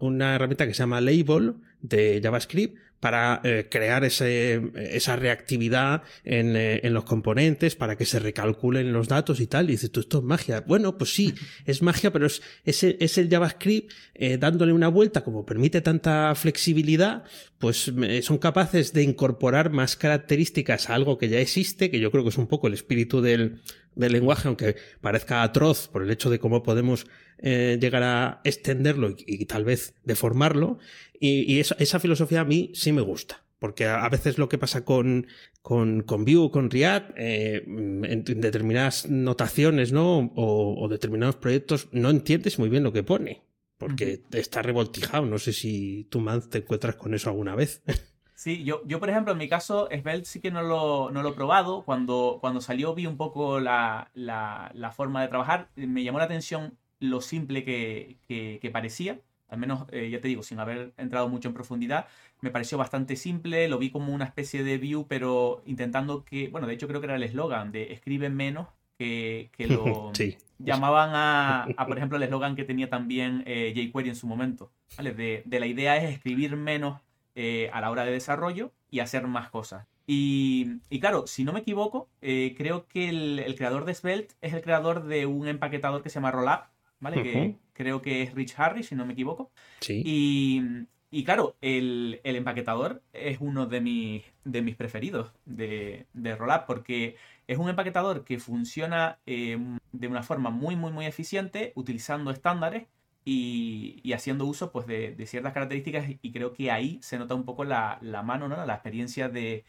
[0.00, 6.56] una herramienta que se llama Label de JavaScript para eh, crear ese, esa reactividad en,
[6.56, 9.68] eh, en, los componentes, para que se recalculen los datos y tal.
[9.68, 10.62] Y dices, tú, esto es magia.
[10.66, 11.34] Bueno, pues sí,
[11.66, 15.80] es magia, pero es, es, el, es el JavaScript eh, dándole una vuelta, como permite
[15.80, 17.24] tanta flexibilidad,
[17.58, 22.22] pues son capaces de incorporar más características a algo que ya existe, que yo creo
[22.22, 23.60] que es un poco el espíritu del,
[23.96, 27.06] del lenguaje, aunque parezca atroz por el hecho de cómo podemos
[27.38, 30.78] eh, llegar a extenderlo y, y, tal vez deformarlo.
[31.18, 33.42] Y, y esa, esa, filosofía a mí sí me gusta.
[33.58, 35.26] Porque a, a veces lo que pasa con,
[35.62, 40.18] con, con Vue, con React, eh, en, en, determinadas notaciones, ¿no?
[40.36, 43.42] O, o, determinados proyectos, no entiendes muy bien lo que pone.
[43.78, 45.26] Porque está revoltijado.
[45.26, 47.82] No sé si tú, man, te encuentras con eso alguna vez.
[48.36, 51.30] Sí, yo, yo por ejemplo, en mi caso, Svelte sí que no lo, no lo
[51.30, 51.82] he probado.
[51.84, 55.70] Cuando, cuando salió vi un poco la, la, la, forma de trabajar.
[55.74, 59.20] Me llamó la atención lo simple que, que, que parecía.
[59.48, 62.08] Al menos, eh, ya te digo, sin haber entrado mucho en profundidad,
[62.42, 63.68] me pareció bastante simple.
[63.68, 67.06] Lo vi como una especie de view, pero intentando que, bueno, de hecho creo que
[67.06, 68.68] era el eslogan de escribe menos
[68.98, 70.36] que, que lo sí.
[70.58, 74.70] llamaban a, a, por ejemplo, el eslogan que tenía también eh, jQuery en su momento.
[74.98, 75.12] ¿vale?
[75.14, 77.00] De, de la idea es escribir menos
[77.38, 79.86] eh, a la hora de desarrollo y hacer más cosas.
[80.06, 84.34] Y, y claro, si no me equivoco, eh, creo que el, el, creador de Svelte
[84.40, 86.62] es el creador de un empaquetador que se llama Rollup,
[86.98, 87.18] ¿vale?
[87.18, 87.24] Uh -huh.
[87.24, 89.50] Que creo que es Rich Harris, si no me equivoco.
[89.80, 90.02] Sí.
[90.04, 90.62] Y,
[91.10, 96.66] y claro, el, el, empaquetador es uno de mis, de mis preferidos de, de Rollup
[96.66, 99.58] porque es un empaquetador que funciona eh,
[99.92, 102.86] de una forma muy, muy, muy eficiente utilizando estándares
[103.28, 107.64] y, haciendo uso pues, de, ciertas características y creo que ahí se nota un poco
[107.64, 108.64] la, mano, ¿no?
[108.64, 109.64] la experiencia de,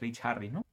[0.00, 0.52] Rich Harris.
[0.52, 0.66] ¿no?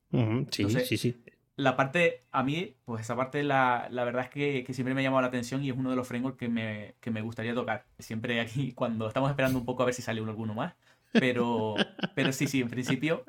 [0.50, 1.24] sí, sí, sí.
[1.56, 5.04] La parte, a mí, pues esa parte la, la verdad es que, siempre me ha
[5.04, 7.86] llamado la atención y es uno de los frameworks que me, que me gustaría tocar.
[8.00, 10.74] Siempre aquí, cuando estamos esperando un poco a ver si sale uno, alguno más.
[11.12, 11.76] Pero,
[12.16, 13.24] pero sí, sí, en principio,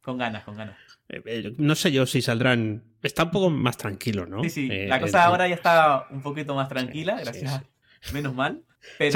[0.00, 0.76] con ganas, con ganas.
[1.08, 2.82] Eh, eh, no sé yo si saldrán.
[3.02, 4.42] Está un poco más tranquilo, ¿no?
[4.44, 4.68] Sí, sí.
[4.70, 7.62] Eh, la cosa ahora ya está un poquito más tranquila, gracias.
[8.12, 8.64] Menos mal.
[8.98, 9.12] Pero...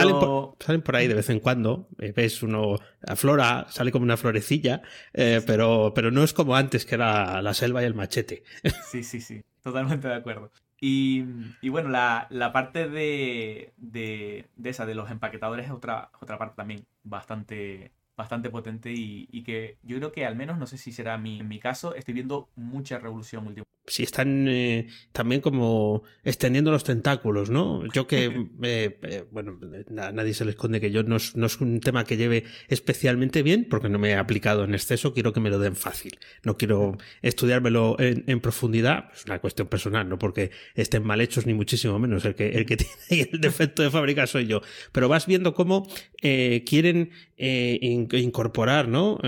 [0.61, 5.93] Salen, por, ahí de vez en cuando, ves uno aflora, sale como una florecilla, pero,
[5.93, 8.45] pero no es como antes que era la selva y el machete.
[8.89, 10.53] Sí, sí, sí, totalmente de acuerdo.
[10.81, 11.25] Y,
[11.63, 16.39] y bueno, la, la parte de, de, de, esa, de los empaquetadores es otra, otra
[16.39, 20.79] parte también bastante, bastante potente y, y, que yo creo que al menos, no sé
[20.79, 23.77] si será mi, en mi caso, estoy viendo mucha revolución últimamente.
[23.89, 27.85] Sí, están eh, también como extendiendo los tentáculos, ¿no?
[27.93, 28.25] Yo que,
[28.63, 29.61] eh, eh, bueno,
[29.99, 32.45] a nadie se le esconde que yo no es, no es, un tema que lleve
[32.67, 36.19] especialmente bien, porque no me he aplicado en exceso, quiero que me lo den fácil.
[36.43, 41.47] No quiero estudiármelo en, en profundidad, es una cuestión personal, no porque estén mal hechos
[41.47, 42.77] ni muchísimo menos, el que, el que
[43.09, 44.63] tiene el defecto de fábrica soy yo.
[44.91, 45.89] Pero vas viendo cómo
[46.21, 47.11] quieren
[48.13, 49.19] incorporar, ¿no?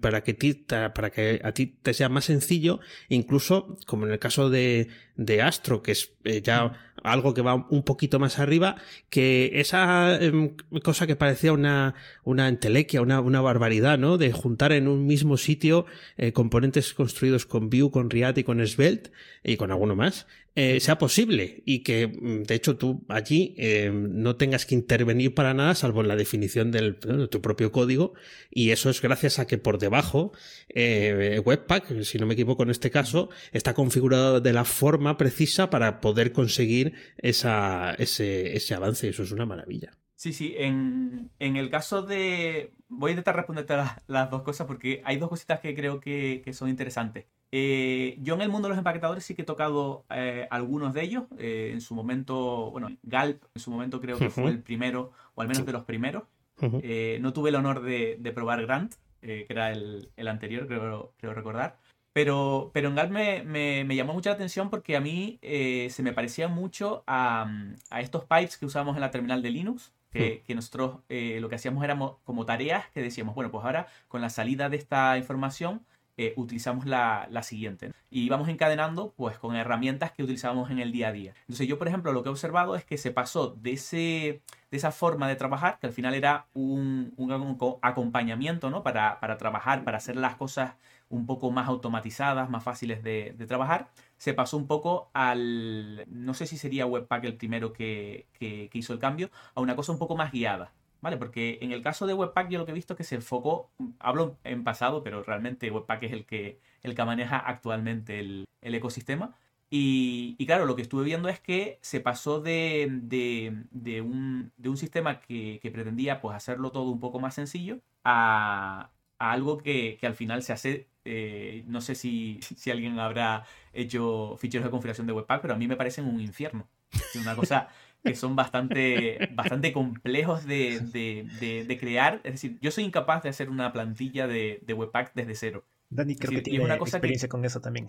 [0.00, 4.50] para, que para que a ti te sea más sencillo, incluso como en el caso
[4.50, 6.72] de, de Astro, que es eh, ya
[7.02, 8.76] algo que va un poquito más arriba,
[9.10, 14.18] que esa em, cosa que parecía una, una entelequia, una, una barbaridad, ¿no?
[14.18, 18.66] De juntar en un mismo sitio eh, componentes construidos con Vue, con React y con
[18.66, 19.10] Svelte
[19.44, 20.26] y con alguno más,
[20.60, 25.34] eh, sea posible y que mm, de hecho tú allí em, no tengas que intervenir
[25.34, 26.94] para nada salvo en la definición de
[27.30, 28.14] tu propio código
[28.50, 30.32] y eso es gracias a que por debajo
[30.74, 36.00] Webpack, si no me equivoco en este caso, está configurado de la forma precisa para
[36.00, 39.08] poder conseguir esa, ese, ese avance.
[39.08, 39.92] Eso es una maravilla.
[40.14, 42.72] Sí, sí, en, el caso de...
[42.88, 46.42] Voy a intentar responderte las, las dos cosas porque hay dos cositas que creo que,
[46.52, 47.26] son interesantes.
[47.50, 51.02] Eh, yo en el mundo de los empaquetadores sí que he tocado eh, algunos de
[51.02, 51.24] ellos.
[51.38, 55.42] Eh, en su momento, bueno, Galp en su momento creo que fue el primero, o
[55.42, 56.24] al menos de los primeros.
[56.60, 61.78] no tuve el honor de, probar Grant, que era el, anterior, creo, creo recordar.
[62.18, 66.02] Pero, pero en Gal me, me, llamó mucho la atención porque a mí eh, se
[66.02, 67.48] me parecía mucho a,
[67.90, 70.46] a, estos pipes que usábamos en la terminal de Linux, que, hmm.
[70.46, 74.20] que nosotros eh, lo que hacíamos era como tareas que decíamos, bueno, pues ahora con
[74.20, 75.86] la salida de esta información
[76.18, 77.92] eh, utilizamos la, la, siguiente.
[78.10, 81.34] Y íbamos encadenando pues con herramientas que utilizábamos en el día a día.
[81.42, 84.76] Entonces yo, por ejemplo, lo que he observado es que se pasó de, ese, de
[84.76, 88.82] esa forma de trabajar, que al final era un, un acompañamiento ¿no?
[88.82, 90.72] para, para trabajar, para hacer las cosas
[91.10, 96.46] un poco más automatizadas, más fáciles de, trabajar, se pasó un poco al, no sé
[96.46, 98.26] si sería Webpack el primero que,
[98.72, 100.72] hizo el cambio, a una cosa un poco más guiada.
[101.00, 101.16] ¿Vale?
[101.16, 103.70] Porque en el caso de Webpack yo lo que he visto es que se enfocó,
[104.00, 109.34] hablo en pasado, pero realmente Webpack es el que, el que maneja actualmente el, ecosistema.
[109.70, 115.60] Y, claro, lo que estuve viendo es que se pasó de, de, un, sistema que,
[115.72, 120.52] pretendía pues, hacerlo todo un poco más sencillo a, a algo que, al final se
[120.52, 125.54] hace eh, no sé si, si, alguien habrá hecho ficheros de configuración de Webpack, pero
[125.54, 126.68] a mí me parecen un infierno.
[126.90, 127.68] Es una cosa
[128.08, 132.20] que son bastante, bastante complejos de, de, crear.
[132.24, 135.64] Es decir, yo soy incapaz de hacer una plantilla de, Webpack desde cero.
[135.90, 137.86] Dani creo que tiene una experiencia con eso también.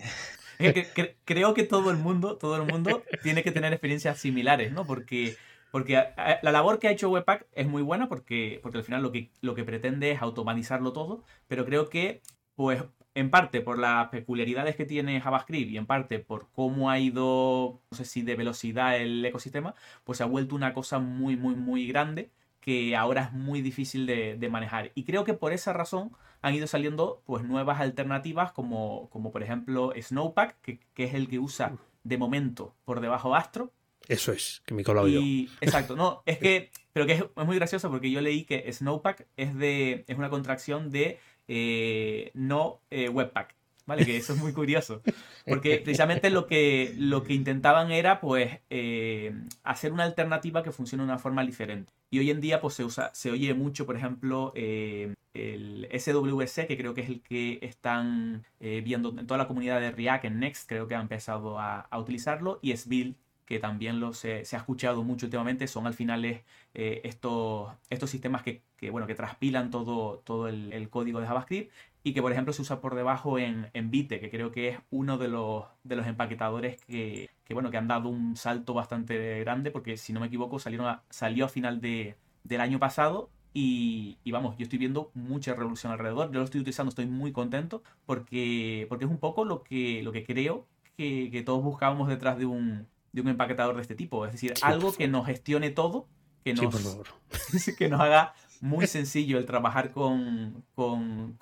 [1.24, 4.86] creo que todo el mundo, todo el mundo tiene que tener experiencias similares, ¿no?
[4.86, 5.36] Porque
[5.70, 6.02] porque
[6.42, 9.30] la labor que ha hecho Webpack es muy buena porque, porque al final lo que,
[9.40, 12.22] lo que pretende es automatizarlo todo, pero creo que
[12.54, 12.82] pues
[13.14, 17.80] en parte por las peculiaridades que tiene JavaScript y en parte por cómo ha ido,
[17.90, 21.54] no sé si de velocidad el ecosistema, pues se ha vuelto una cosa muy, muy,
[21.54, 24.92] muy grande que ahora es muy difícil de, manejar.
[24.94, 29.42] Y creo que por esa razón han ido saliendo pues nuevas alternativas como, como por
[29.42, 33.72] ejemplo Snowpack, que, es el que usa de momento por debajo Astro.
[34.08, 37.56] Eso es, que me he y, Exacto, no, es que, pero que es, es, muy
[37.56, 41.18] gracioso porque yo leí que Snowpack es, de, es una contracción de
[41.52, 43.56] eh, no eh, Webpack.
[43.86, 44.06] ¿Vale?
[44.06, 45.02] Que eso es muy curioso.
[45.46, 49.34] Porque precisamente lo que, lo que intentaban era, pues, eh,
[49.64, 51.92] hacer una alternativa que funcione de una forma diferente.
[52.08, 56.76] Y hoy en día, pues, se usa, se oye mucho, por ejemplo, el SWC, que
[56.76, 60.68] creo que es el que están viendo en toda la comunidad de React, en Next,
[60.68, 63.16] creo que ha empezado a, a utilizarlo, y Sville,
[63.50, 66.24] que también lo se, ha escuchado mucho últimamente, son al final
[66.72, 71.70] estos, estos sistemas que que, bueno, que traspilan todo, todo el, código de JavaScript
[72.02, 74.78] y que por ejemplo se usa por debajo en, en Vite, que creo que es
[74.90, 79.70] uno de los, de los empaquetadores que, bueno, que han dado un salto bastante grande,
[79.70, 84.56] porque si no me equivoco salieron salió a final de, del año pasado y, vamos,
[84.56, 89.04] yo estoy viendo mucha revolución alrededor, yo lo estoy utilizando, estoy muy contento porque, porque
[89.04, 93.20] es un poco lo que, lo que creo que, todos buscábamos detrás de un, de
[93.20, 96.08] un empaquetador de este tipo, es decir, algo que nos gestione todo,
[96.44, 97.00] que nos,
[97.78, 100.64] que nos haga muy sencillo el trabajar con,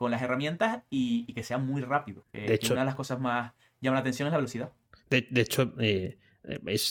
[0.01, 2.25] las herramientas y, que sea muy rápido.
[2.33, 4.73] de hecho, una de las cosas más llama la atención es la velocidad.
[5.11, 6.19] De, hecho, eh,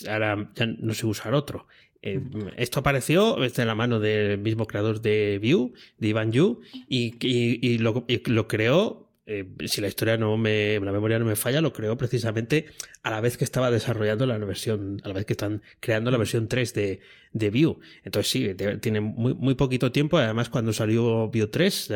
[0.10, 1.68] ahora ya no sé usar otro.
[2.02, 2.22] Eh,
[2.56, 8.06] esto apareció de la mano del mismo creador de Vue, de Ivan Yu, y, lo,
[8.08, 11.98] lo, creó eh, si la historia no me, la memoria no me falla, lo creó
[11.98, 12.68] precisamente
[13.04, 16.18] a la vez que estaba desarrollando la versión, a la vez que están creando la
[16.18, 17.02] versión 3 de,
[17.34, 17.78] de Vue.
[18.04, 20.18] Entonces sí, tiene muy, muy poquito tiempo.
[20.18, 21.90] Además, cuando salió Vue 3,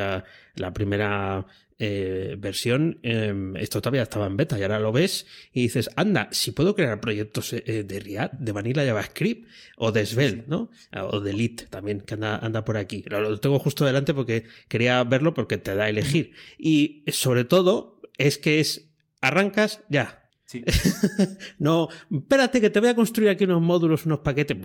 [0.56, 1.48] la primera
[1.84, 6.30] eh, versión, em, esto todavía estaba en beta y ahora lo ves y dices, anda,
[6.32, 10.70] si puedo crear proyectos eh, de React, de Vanilla JavaScript o de Svelte, ¿no?
[11.10, 13.04] O de Lit también, que anda, anda por aquí.
[13.08, 16.34] Lo, lo tengo justo delante porque quería verlo porque te da a elegir.
[16.60, 20.21] Y sobre todo es que es, arrancas ya,
[21.60, 24.58] no, espérate que te voy a construir aquí unos módulos, unos paquetes.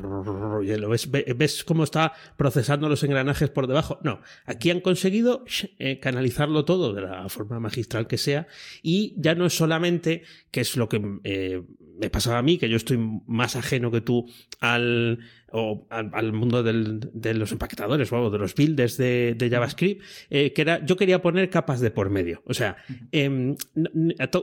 [0.88, 3.98] ¿Ves, ves cómo está procesando los engranajes por debajo?
[4.02, 5.44] No, aquí han conseguido
[5.78, 8.46] eh, canalizarlo todo de la forma magistral que sea
[8.82, 11.62] y ya no es solamente, que es lo que eh,
[11.98, 15.20] me pasaba a mí, que yo estoy más ajeno que tú al,
[15.52, 20.84] o al, mundo de los empaquetadores o de los builders de, JavaScript, eh, que era,
[20.84, 22.42] yo quería poner capas de por medio.
[22.46, 22.76] O sea,
[23.12, 23.54] eh,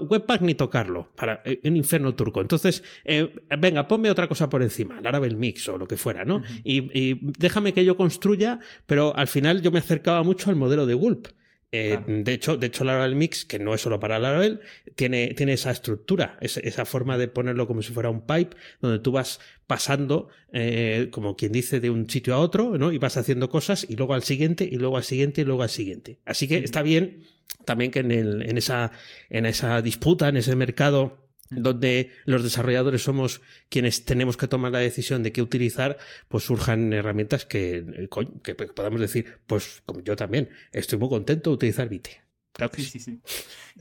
[0.09, 2.41] Webpack ni tocarlo, para un eh, infierno turco.
[2.41, 6.41] Entonces, eh, venga, ponme otra cosa por encima, Laravel Mix o lo que fuera, ¿no?
[6.63, 10.93] y, déjame que yo construya, pero al final yo me acercaba mucho al modelo de
[10.93, 11.27] Gulp.
[11.75, 14.61] Eh, de, hecho, de hecho, Laravel Mix, que no es solo para Laravel,
[14.95, 19.11] tiene, tiene esa estructura, esa, forma de ponerlo como si fuera un pipe, donde tú
[19.11, 22.91] vas pasando, eh, como quien dice, de un sitio a otro, ¿no?
[22.91, 25.69] Y vas haciendo cosas y luego al siguiente, y luego al siguiente, y luego al
[25.69, 26.19] siguiente.
[26.25, 27.23] Así que está bien
[27.65, 28.91] también que en, el, en, esa,
[29.31, 31.22] en esa disputa, en ese mercado
[31.55, 36.93] donde los desarrolladores somos quienes tenemos que tomar la decisión de qué utilizar, pues surjan
[36.93, 38.09] herramientas que, eh,
[38.43, 42.22] que podamos decir, pues como yo también, estoy muy contento de utilizar Vite.
[42.73, 43.19] Sí, sí, sí.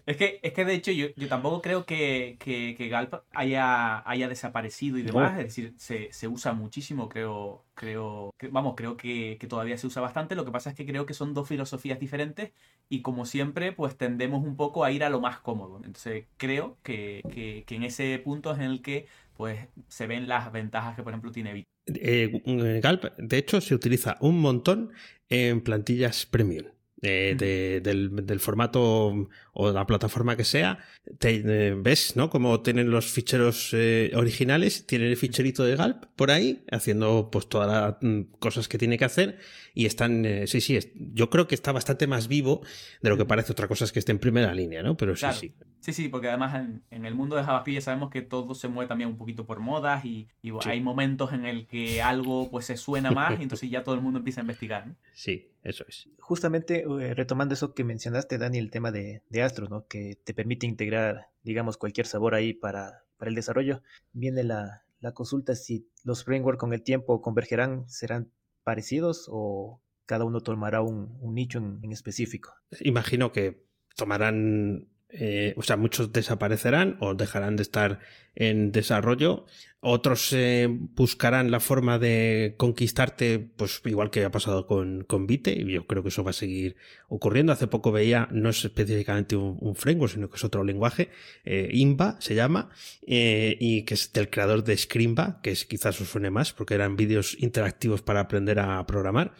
[0.06, 4.28] Es que, es que de hecho yo, yo tampoco creo que, que, Galp haya, haya
[4.28, 5.38] desaparecido y demás.
[5.38, 7.64] Es decir, se, se, usa muchísimo, creo.
[7.74, 10.34] creo vamos, creo que, que, todavía se usa bastante.
[10.34, 12.52] Lo que pasa es que creo que son dos filosofías diferentes
[12.88, 15.76] y como siempre, pues tendemos un poco a ir a lo más cómodo.
[15.84, 19.06] Entonces creo que, que en ese punto es en el que
[19.36, 19.58] pues
[19.88, 21.68] se ven las ventajas que, por ejemplo, tiene Vite.
[21.86, 24.92] Eh, Galp, de hecho, se utiliza un montón
[25.28, 26.66] en plantillas premium.
[27.04, 30.78] Eh, del, formato o la plataforma que sea,
[31.18, 32.30] te, eh, ves, ¿no?
[32.30, 37.48] Como tienen los ficheros eh, originales, tienen el ficherito de Galp por ahí, haciendo pues
[37.48, 39.38] todas las mm, cosas que tiene que hacer
[39.74, 42.62] y están, sí, sí, yo creo que está bastante más vivo
[43.00, 44.96] de lo que parece otra cosa es que esté en primera línea, ¿no?
[44.96, 45.54] Pero sí, sí.
[45.82, 46.54] Sí, sí, porque además
[46.90, 49.58] en, el mundo de JavaScript ya sabemos que todo se mueve también un poquito por
[49.58, 50.28] modas y,
[50.64, 54.00] hay momentos en el que algo pues se suena más y entonces ya todo el
[54.00, 54.94] mundo empieza a investigar.
[55.12, 56.08] Sí, eso es.
[56.20, 59.88] Justamente eh, retomando eso que mencionaste, Dani, el tema de, de Astro, ¿no?
[59.88, 63.82] Que te permite integrar, digamos, cualquier sabor ahí para, para el desarrollo.
[64.12, 68.30] Viene la, la consulta si los frameworks con el tiempo convergerán, serán
[68.62, 72.54] parecidos o cada uno tomará un, un nicho en, en específico.
[72.82, 73.64] Imagino que
[73.96, 78.00] tomarán eh, o sea, muchos desaparecerán o dejarán de estar
[78.34, 79.44] en desarrollo.
[79.80, 85.52] Otros eh, buscarán la forma de conquistarte, pues igual que ha pasado con, con Vite,
[85.52, 86.76] y yo creo que eso va a seguir
[87.08, 87.52] ocurriendo.
[87.52, 91.10] Hace poco veía, no es específicamente un, framework, sino que es otro lenguaje,
[91.44, 92.70] eh, IMBA se llama,
[93.02, 96.96] y que es del creador de Scrimba, que es, quizás os suene más, porque eran
[96.96, 99.34] vídeos interactivos para aprender a programar,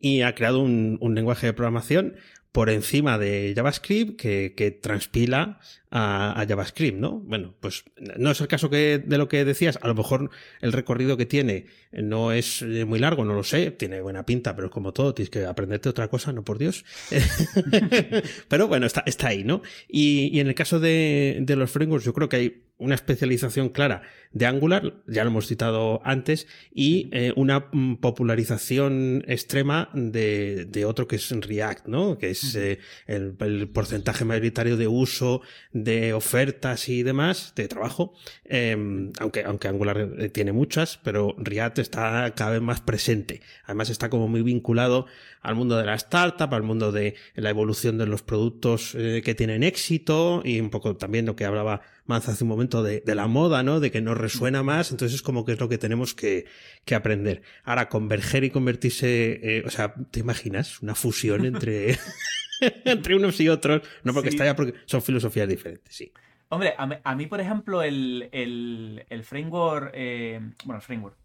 [0.00, 2.14] y ha creado un, un lenguaje de programación
[2.52, 5.58] por encima de JavaScript que, transpila
[5.90, 7.20] a, JavaScript, ¿no?
[7.20, 7.84] Bueno, pues
[8.16, 9.78] no es el caso que, de lo que decías.
[9.82, 13.70] A lo mejor el recorrido que tiene no es eh, muy largo, no lo sé,
[13.70, 16.84] tiene buena pinta, pero como todo, tienes que aprenderte otra cosa, no por Dios.
[18.48, 19.62] pero bueno, está, está ahí, ¿no?
[19.88, 24.02] Y, en el caso de, de los frameworks, yo creo que hay una especialización clara
[24.32, 27.70] de Angular, ya lo hemos citado antes, y eh, una
[28.00, 32.18] popularización extrema de, otro que es React, ¿no?
[32.18, 35.42] Que es eh, el, porcentaje mayoritario de uso
[35.84, 38.14] de ofertas y demás de trabajo,
[38.44, 43.40] em, aunque, aunque Angular eh, tiene muchas, pero React está cada vez más presente.
[43.64, 45.06] Además está como muy vinculado
[45.40, 49.62] al mundo de la startup, al mundo de la evolución de los productos que tienen
[49.62, 53.62] éxito y un poco también lo que hablaba más hace un momento de, la moda,
[53.62, 53.80] ¿no?
[53.80, 56.46] De que nos resuena más, entonces es como que es lo que tenemos que,
[56.94, 57.42] aprender.
[57.64, 60.80] Ahora, converger y convertirse, eh, o sea, ¿te imaginas?
[60.80, 61.98] Una fusión entre,
[62.84, 66.12] entre unos y otros, no porque está ya porque son filosofías diferentes, sí.
[66.50, 71.16] Hombre, a mí, por ejemplo, el, framework, eh, bueno, el framework,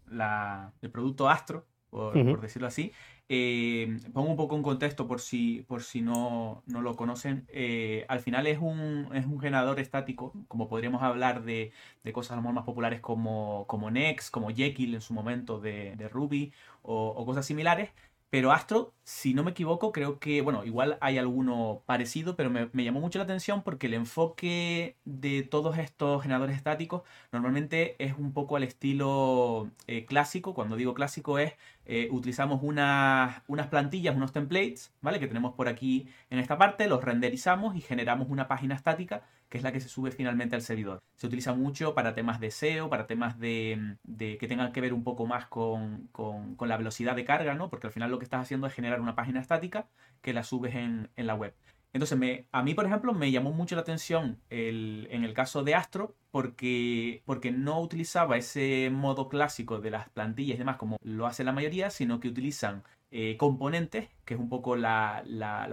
[0.82, 2.92] el producto Astro, por decirlo así,
[3.30, 7.46] eh, pongo un poco en contexto por si, por si no, no lo conocen.
[7.48, 11.72] Eh, al final es un, es un generador estático, como podríamos hablar de,
[12.02, 16.52] de cosas más populares como, como Next, como Jekyll en su momento de, de Ruby
[16.82, 17.90] o, o, cosas similares.
[18.34, 22.68] Pero Astro, si no me equivoco, creo que, bueno, igual hay alguno parecido, pero me,
[22.82, 28.32] llamó mucho la atención porque el enfoque de todos estos generadores estáticos normalmente es un
[28.32, 30.52] poco al estilo eh, clásico.
[30.52, 31.52] Cuando digo clásico es
[31.86, 35.20] eh, utilizamos unas, unas plantillas, unos templates, ¿vale?
[35.20, 39.22] Que tenemos por aquí en esta parte, los renderizamos y generamos una página estática
[39.54, 41.00] que es la que se sube finalmente al servidor.
[41.14, 45.04] Se utiliza mucho para temas de SEO, para temas de, que tengan que ver un
[45.04, 46.10] poco más con,
[46.58, 47.70] la velocidad de carga, ¿no?
[47.70, 49.86] Porque al final lo que estás haciendo es generar una página estática
[50.22, 51.54] que la subes en, la web.
[51.92, 52.18] Entonces,
[52.50, 57.22] a mí, por ejemplo, me llamó mucho la atención en el caso de Astro porque,
[57.24, 61.52] porque no utilizaba ese modo clásico de las plantillas y demás como lo hace la
[61.52, 62.82] mayoría, sino que utilizan
[63.16, 65.22] eh, componentes, que es un poco la,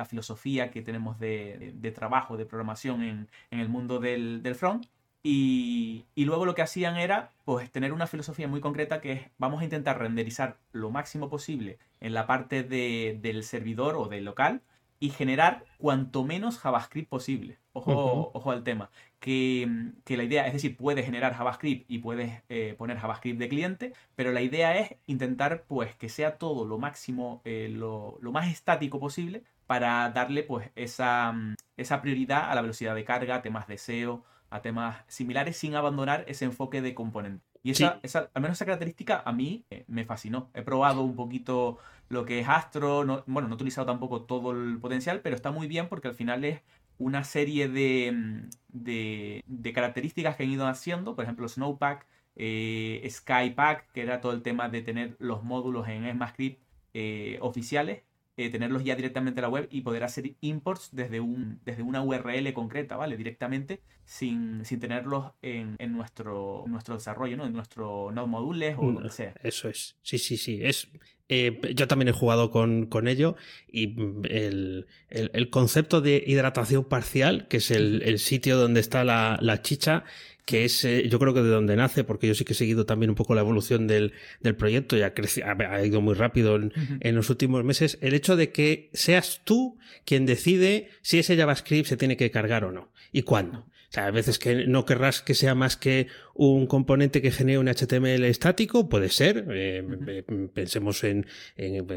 [0.07, 4.85] filosofía que tenemos de, trabajo, de programación en, el mundo del, front.
[5.23, 9.61] Y, luego lo que hacían era pues tener una filosofía muy concreta que es vamos
[9.61, 14.61] a intentar renderizar lo máximo posible en la parte del servidor o del local
[14.99, 17.57] y generar cuanto menos JavaScript posible.
[17.73, 18.91] Ojo, ojo al tema.
[19.21, 19.69] Que,
[20.07, 24.31] la idea, es decir, puedes generar JavaScript y puedes eh, poner JavaScript de cliente, pero
[24.31, 29.43] la idea es intentar pues que sea todo lo máximo, eh, lo, más estático posible
[29.67, 31.35] para darle pues esa,
[31.77, 35.75] esa prioridad a la velocidad de carga, a temas de SEO, a temas similares sin
[35.75, 37.45] abandonar ese enfoque de componente.
[37.63, 40.49] Y esa, esa, al menos esa característica a mí eh, me fascinó.
[40.55, 41.77] He probado un poquito
[42.11, 45.67] lo que es Astro, bueno, no he utilizado tampoco todo el potencial, pero está muy
[45.67, 46.61] bien porque al final es
[46.97, 53.91] una serie de, mm, de, características que han ido haciendo, por ejemplo Snowpack, eh, Skypack,
[53.91, 56.61] que era todo el tema de tener los módulos en ECMAScript
[56.93, 58.03] eh, oficiales,
[58.37, 62.01] eh, tenerlos ya directamente en la web y poder hacer imports desde, un, desde una
[62.01, 63.17] URL concreta, ¿vale?
[63.17, 67.45] Directamente, sin, sin tenerlos en, en, nuestro, nuestro desarrollo, ¿no?
[67.45, 69.33] En nuestro node modules o lo que sea.
[69.43, 69.97] Eso es.
[70.01, 70.59] Sí, sí, sí.
[70.63, 70.87] Es,
[71.27, 73.35] eh, yo también he jugado con, con ello
[73.67, 73.95] y
[74.29, 79.37] el, el, el, concepto de hidratación parcial, que es el, el sitio donde está la,
[79.41, 80.03] la chicha,
[80.51, 82.85] que es, eh, yo creo que de donde nace, porque yo sí que he seguido
[82.85, 86.73] también un poco la evolución del, del proyecto y ha, ha, ido muy rápido en,
[86.99, 91.87] en, los últimos meses, el hecho de que seas tú quien decide si ese JavaScript
[91.87, 93.65] se tiene que cargar o no y cuándo.
[93.91, 97.67] Sea, a veces que no querrás que sea más que un componente que genere un
[97.67, 99.45] HTML estático, puede ser.
[99.51, 100.23] Eh, eh,
[100.53, 101.27] pensemos en,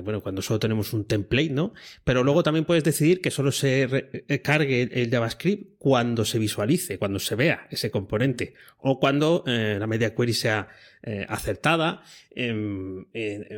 [0.02, 1.72] bueno, cuando solo tenemos un template, ¿no?
[2.02, 3.86] Pero luego también puedes decidir que solo se
[4.26, 9.86] eh, cargue el JavaScript cuando se visualice, cuando se vea ese componente, o cuando la
[9.86, 10.66] media query sea
[11.28, 12.02] acertada,
[12.34, 13.04] em,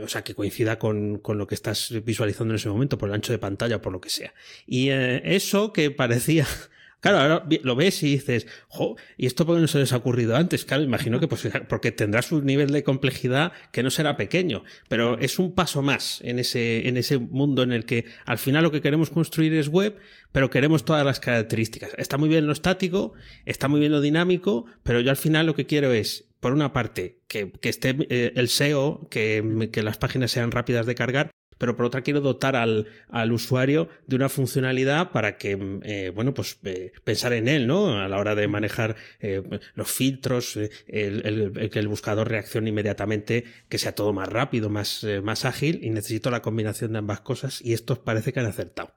[0.03, 3.15] o sea, que coincida con, con, lo que estás visualizando en ese momento, por el
[3.15, 4.35] ancho de pantalla o por lo que sea.
[4.67, 6.47] Y eso que parecía
[7.07, 9.97] Claro, ahora lo ves y dices, jo, ¿y esto por qué no se les ha
[9.97, 10.65] ocurrido antes?
[10.65, 15.17] Claro, imagino que pues, porque tendrá su nivel de complejidad que no será pequeño, pero
[15.21, 18.73] es un paso más en ese, en ese mundo en el que al final lo
[18.73, 19.97] que queremos construir es web,
[20.33, 21.91] pero queremos todas las características.
[21.97, 23.13] Está muy bien lo estático,
[23.45, 26.73] está muy bien lo dinámico, pero yo al final lo que quiero es, por una
[26.73, 31.77] parte, que, esté eh, el SEO, que, que las páginas sean rápidas de cargar, pero
[31.77, 36.35] por otra quiero dotar al, al usuario de una funcionalidad para que, mm, eh, bueno,
[36.35, 37.99] pues eh, pensar en él, ¿no?
[37.99, 39.43] A la hora de manejar eh,
[39.75, 45.45] los filtros, el, que el buscador reaccione inmediatamente, que sea todo más rápido, más, más
[45.45, 48.93] ágil, y necesito la combinación de ambas cosas, y estos parece que han acertado.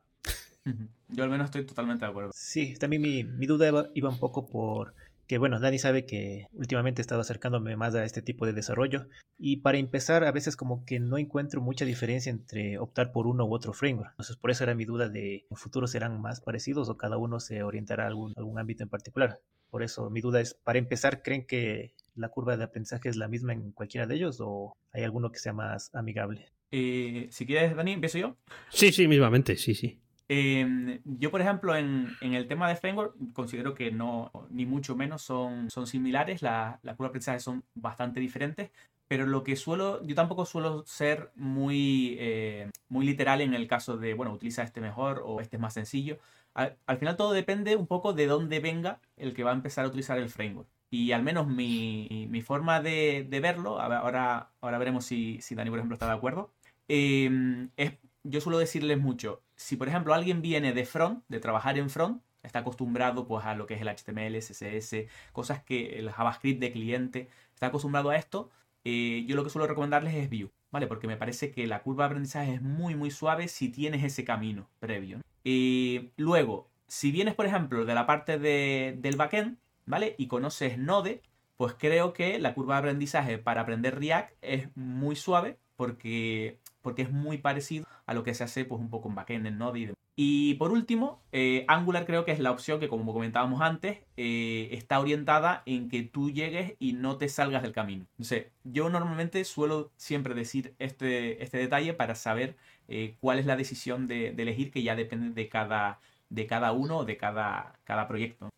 [1.08, 2.32] Yo al menos estoy totalmente de acuerdo.
[2.34, 4.94] Sí, también mi, mi duda iba, un poco por
[5.30, 9.06] que bueno, Dani sabe que últimamente he estado acercándome más a este tipo de desarrollo
[9.38, 13.46] y para empezar a veces como que no encuentro mucha diferencia entre optar por uno
[13.46, 14.10] u otro framework.
[14.14, 17.40] Entonces por eso era mi duda de en futuro serán más parecidos o cada uno
[17.40, 19.40] se orientará a algún, algún ámbito en particular.
[19.70, 23.28] Por eso mi duda es, para empezar, ¿creen que la curva de aprendizaje es la
[23.28, 26.48] misma en cualquiera de ellos o hay alguno que sea más amigable?
[26.72, 28.36] Eh, si quieres, Dani, empiezo yo.
[28.70, 30.00] Sí, sí, mismamente, sí, sí.
[30.32, 35.24] Em, yo, por ejemplo, en, el tema de framework, considero que no, ni mucho menos
[35.24, 38.70] son, son similares, la, la curva de aprendizaje son bastante diferentes,
[39.08, 43.98] pero lo que suelo, yo tampoco suelo ser muy, eh, muy literal en el caso
[43.98, 46.20] de, bueno, utiliza este mejor o este es más sencillo.
[46.54, 49.88] Al, final todo depende un poco de dónde venga el que va a empezar a
[49.88, 50.70] utilizar el framework.
[50.92, 55.72] Y al menos mi, mi forma de, de, verlo, ahora, ahora veremos si, si Dani,
[55.72, 56.52] por ejemplo, está de acuerdo,
[56.88, 61.78] em, es, yo suelo decirles mucho, si por ejemplo alguien viene de front, de trabajar
[61.78, 66.10] en front, está acostumbrado pues a lo que es el HTML, CSS, cosas que el
[66.10, 68.50] JavaScript de cliente está acostumbrado a esto,
[68.86, 70.88] eh, yo lo que suelo recomendarles es Vue, ¿vale?
[70.88, 74.24] Porque me parece que la curva de aprendizaje es muy muy suave si tienes ese
[74.24, 75.20] camino previo.
[75.44, 80.16] Eh, luego, si vienes por ejemplo de la parte de, del backend, ¿vale?
[80.18, 81.22] Y conoces Node,
[81.58, 87.02] pues creo que la curva de aprendizaje para aprender React es muy suave porque porque
[87.02, 89.80] es muy parecido a lo que se hace pues un poco en backend, en Node
[89.80, 89.98] y demás.
[90.16, 94.68] Y por último, eh, Angular creo que es la opción que, como comentábamos antes, eh,
[94.72, 98.06] está orientada en que tú llegues y no te salgas del camino.
[98.20, 102.56] sé yo normalmente suelo siempre decir este, este detalle para saber
[102.88, 106.00] eh, cuál es la decisión de, elegir, que ya depende de cada,
[106.30, 108.50] de cada uno o de cada, cada proyecto.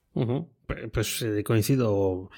[0.93, 2.31] Pues coincido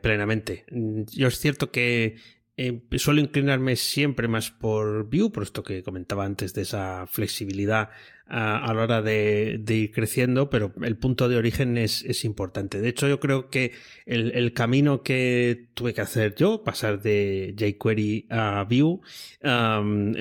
[0.00, 0.64] plenamente.
[0.70, 2.16] Yo es cierto que
[2.56, 7.90] eh, suelo inclinarme siempre más por Vue, por esto que comentaba antes de esa flexibilidad
[8.26, 12.80] a, la hora de, ir creciendo, pero el punto de origen es, importante.
[12.80, 13.72] De hecho, yo creo que
[14.06, 19.00] el, camino que tuve que hacer yo, pasar de jQuery a Vue,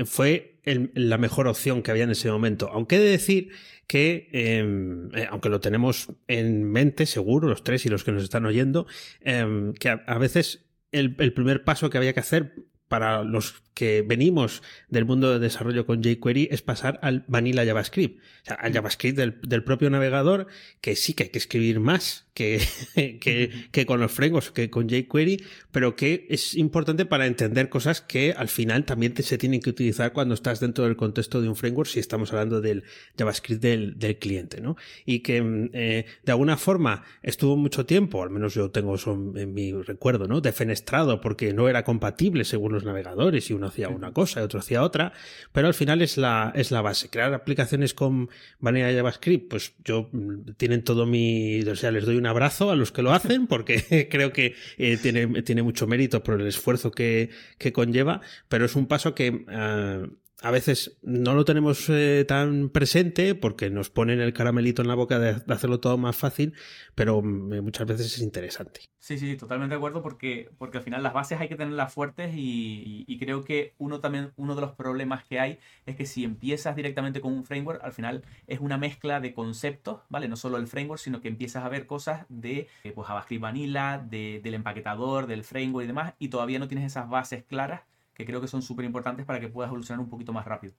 [0.06, 2.70] fue la mejor opción que había en ese momento.
[2.72, 3.50] Aunque he de decir
[3.88, 8.24] que, em, eh, aunque lo tenemos en mente, seguro, los tres y los que nos
[8.24, 8.88] están oyendo,
[9.22, 12.56] em, que a, veces el, primer paso que había que hacer
[12.92, 18.20] para los que venimos del mundo de desarrollo con jQuery es pasar al vanilla JavaScript,
[18.20, 20.48] o sea, al JavaScript del, propio navegador,
[20.82, 22.62] que sí que hay que escribir más que,
[23.72, 28.34] que, con los frameworks, que con jQuery, pero que es importante para entender cosas que
[28.34, 31.90] al final también se tienen que utilizar cuando estás dentro del contexto de un framework,
[31.90, 32.84] si estamos hablando del
[33.18, 34.76] JavaScript del, del cliente, ¿no?
[35.06, 39.14] Y que mm, eh, de alguna forma estuvo mucho tiempo, al menos yo tengo eso
[39.14, 40.42] en mi recuerdo, ¿no?
[40.42, 44.60] Defenestrado porque no era compatible según los navegadores y uno hacía una cosa y otro
[44.60, 45.14] hacía otra,
[45.52, 47.10] pero al final es la, es la base.
[47.10, 48.30] Crear aplicaciones con
[48.60, 52.76] vanilla JavaScript, pues yo mm, tienen todo mi, o sea, les doy un abrazo a
[52.76, 56.92] los que lo hacen porque creo que eh, tiene, tiene mucho mérito por el esfuerzo
[56.92, 60.06] que, que conlleva, pero es un paso que ah,
[60.42, 64.96] a veces no lo tenemos eh, tan presente porque nos ponen el caramelito en la
[64.96, 66.56] boca de, hacerlo todo más fácil,
[66.96, 68.82] pero mm, muchas veces es interesante.
[68.98, 72.34] Sí, sí, totalmente de acuerdo porque, porque al final las bases hay que tenerlas fuertes
[72.36, 76.24] y, y, creo que uno también, uno de los problemas que hay es que si
[76.24, 80.28] empiezas directamente con un framework, al final es una mezcla de conceptos, ¿vale?
[80.28, 84.00] No solo el framework, sino que empiezas a ver cosas de eh, pues, JavaScript Vanilla,
[84.00, 87.82] de, del empaquetador, del framework y demás, y todavía no tienes esas bases claras
[88.22, 90.74] que creo que son súper importantes para que puedas evolucionar un poquito más rápido.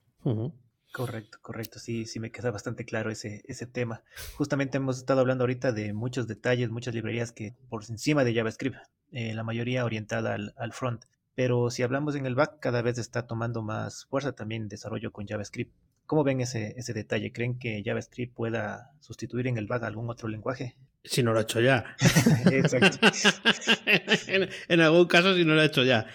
[0.93, 1.79] Correcto, correcto.
[1.79, 4.03] Sí, sí me queda bastante claro ese, ese tema.
[4.37, 8.77] Justamente hemos estado hablando ahorita de muchos detalles, muchas librerías que por encima de JavaScript,
[9.11, 11.05] eh, la mayoría orientada al, al, front.
[11.35, 15.27] Pero si hablamos en el back, cada vez está tomando más fuerza también desarrollo con
[15.27, 15.73] JavaScript.
[16.05, 17.31] ¿Cómo ven ese, ese detalle?
[17.31, 20.75] ¿Creen que JavaScript pueda sustituir en el back algún otro lenguaje?
[21.03, 21.95] Si no lo ha hecho ya.
[22.51, 23.07] Exacto.
[24.67, 26.05] en, algún caso, si no lo ha hecho ya.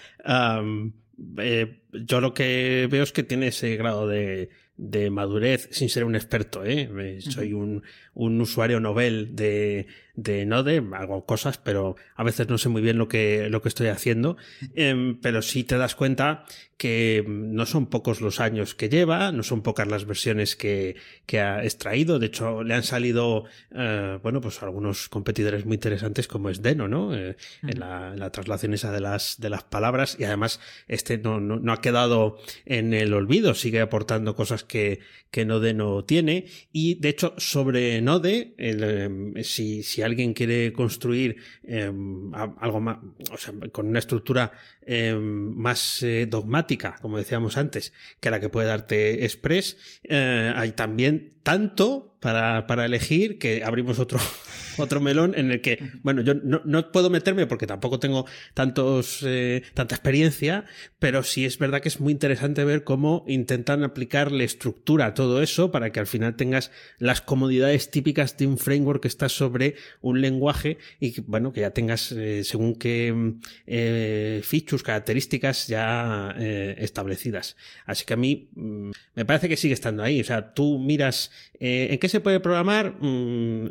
[1.39, 6.05] Eh, yo lo que veo es que tiene ese grado de, de madurez sin ser
[6.05, 6.65] un experto.
[6.65, 6.89] ¿eh?
[6.99, 7.83] eh soy un,
[8.15, 9.87] un, usuario novel de,
[10.19, 13.69] de Node, hago cosas, pero a veces no sé muy bien lo que, lo que
[13.69, 14.37] estoy haciendo.
[14.75, 16.45] Em, pero sí te das cuenta
[16.77, 20.97] que no son pocos los años que lleva, no son pocas las versiones que,
[21.27, 22.19] que ha extraído.
[22.19, 26.89] De hecho, le han salido, eh, bueno, pues algunos competidores muy interesantes como es Deno,
[26.89, 27.17] ¿no?
[27.17, 30.17] Eh, en, la, la, traslación esa de las, de las palabras.
[30.19, 35.01] Y además, este no, no, no ha quedado en el olvido, sigue aportando cosas que,
[35.31, 36.47] que Node no tiene.
[36.73, 42.99] Y de hecho, sobre Node, em, si, si alguien quiere construir em, algo más,
[43.33, 44.53] o sea, con una estructura
[44.83, 50.73] em, más eh, dogmática, como decíamos antes, que la que puede darte Express, eh, hay
[50.73, 54.19] también tanto para, para elegir, que abrimos otro,
[54.79, 59.63] otro melón en el que, bueno, yo no, puedo meterme porque tampoco tengo tantos, eh,
[59.75, 60.65] tanta experiencia,
[60.99, 65.43] pero sí es verdad que es muy interesante ver cómo intentan aplicarle estructura a todo
[65.43, 69.77] eso para que al final tengas las comodidades típicas de un framework que está sobre
[70.01, 73.35] un lenguaje y que, bueno, que ya tengas eh, según qué
[73.67, 77.57] eh, features, características ya eh, establecidas.
[77.87, 80.21] Así que a mí mm, me parece que sigue estando ahí.
[80.21, 83.71] O sea, tú miras en qué se puede programar mm,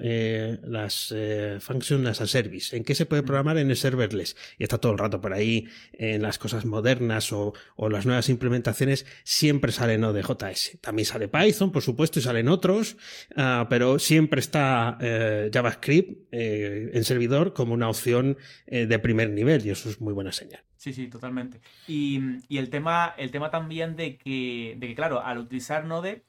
[0.63, 2.75] las eh, functions as a service.
[2.75, 4.35] ¿En qué se puede programar en el serverless?
[4.57, 7.53] Y está todo el rato por ahí en las cosas modernas o,
[7.89, 10.79] las nuevas implementaciones, siempre sale Node.js.
[10.81, 12.97] También sale Python, por supuesto, y salen otros,
[13.35, 19.65] ah, pero siempre está eh, JavaScript eh, en servidor como una opción de primer nivel
[19.65, 20.61] y eso es muy buena señal.
[20.77, 21.59] Sí, sí, totalmente.
[21.87, 22.21] Y,
[22.55, 26.23] el, tema, el tema también de que, de que, claro, al utilizar Node,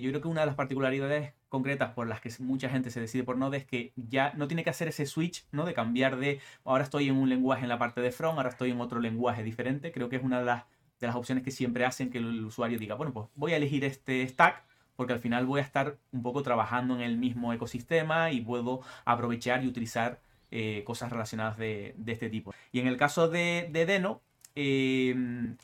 [0.00, 3.24] yo creo que una de las particularidades concretas por las que mucha gente se decide
[3.24, 5.64] por Node es que ya no tiene que hacer ese switch, ¿no?
[5.64, 8.70] De cambiar de ahora estoy en un lenguaje en la parte de front, ahora estoy
[8.70, 9.92] en otro lenguaje diferente.
[9.92, 10.64] Creo que es una de las,
[11.00, 13.84] de las opciones que siempre hacen que el usuario diga, bueno, pues voy a elegir
[13.84, 14.64] este stack
[15.00, 18.82] porque al final voy a estar un poco trabajando en el mismo ecosistema y puedo
[19.06, 22.52] aprovechar y utilizar eh, cosas relacionadas de, este tipo.
[22.70, 24.20] Y en el caso de, Deno,
[24.54, 25.14] eh,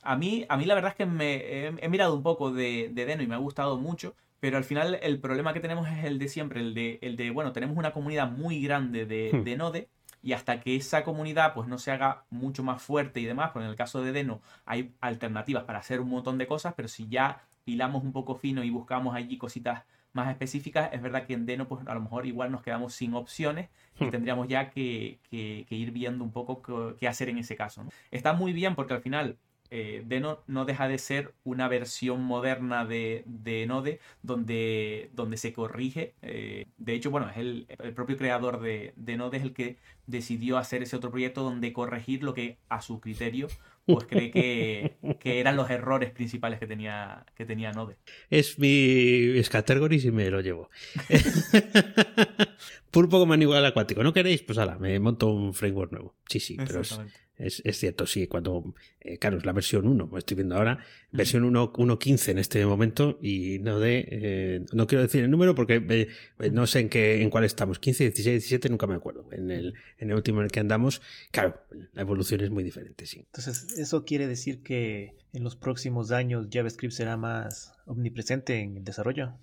[0.03, 3.07] a, mí, a mí la verdad es que me he, mirado un poco de, de
[3.07, 4.15] Deno y me ha gustado mucho.
[4.41, 7.31] Pero al final el problema que tenemos es el de siempre, el de, el de
[7.31, 9.45] bueno, tenemos una comunidad muy grande de, hmm.
[9.45, 9.89] de Node
[10.23, 13.65] y hasta que esa comunidad pues no se haga mucho más fuerte y demás, pues
[13.65, 17.09] en el caso de Deno hay alternativas para hacer un montón de cosas, pero si
[17.09, 19.85] ya hilamos un poco fino y buscamos allí cositas
[20.17, 23.15] más específicas, es verdad que en Deno pues a lo mejor igual nos quedamos sin
[23.15, 23.69] opciones
[24.01, 24.11] y hmm.
[24.11, 26.63] tendríamos ya que, que, ir viendo un poco
[26.99, 27.85] qué, hacer en ese caso.
[28.11, 29.37] Está muy bien porque al final
[29.71, 33.25] eh, Deno no deja de ser una versión moderna de,
[33.69, 36.15] Node donde, donde se corrige.
[36.23, 40.83] Eh, de hecho, bueno, es el, propio creador de, Node es el que decidió hacer
[40.83, 43.49] ese otro proyecto donde corregir lo que a su criterio
[43.87, 47.97] pues cree que, eran los errores principales que tenía, que tenía Node.
[48.31, 50.71] Es mi category y me lo llevo.
[52.91, 54.03] Pulpo como animal acuático.
[54.03, 54.43] ¿No queréis?
[54.43, 56.15] Pues ala, me monto un framework nuevo.
[56.29, 56.99] Sí, sí, pero es,
[57.39, 60.79] es, cierto, sí, cuando, eh, claro, es la versión 1, me estoy viendo ahora,
[61.13, 65.85] versión 1.15 en este momento y no de, eh, no quiero decir el número porque
[65.89, 69.51] eh, no sé en qué, en cuál estamos, 15, 16, 17, nunca me acuerdo, en
[69.51, 71.61] el, en el último en el que andamos, claro,
[71.93, 73.19] la evolución es muy diferente, sí.
[73.27, 78.85] Entonces, ¿eso quiere decir que en los próximos años JavaScript será más omnipresente en el
[78.85, 79.35] desarrollo?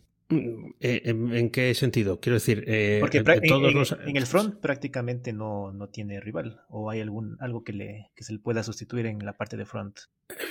[0.79, 2.19] Eh, ¿En, qué sentido?
[2.19, 6.61] Quiero decir, eh, Porque en, el front prácticamente no, no, tiene rival.
[6.69, 9.65] ¿O hay algún algo que, le, que se le pueda sustituir en la parte de
[9.65, 9.99] front?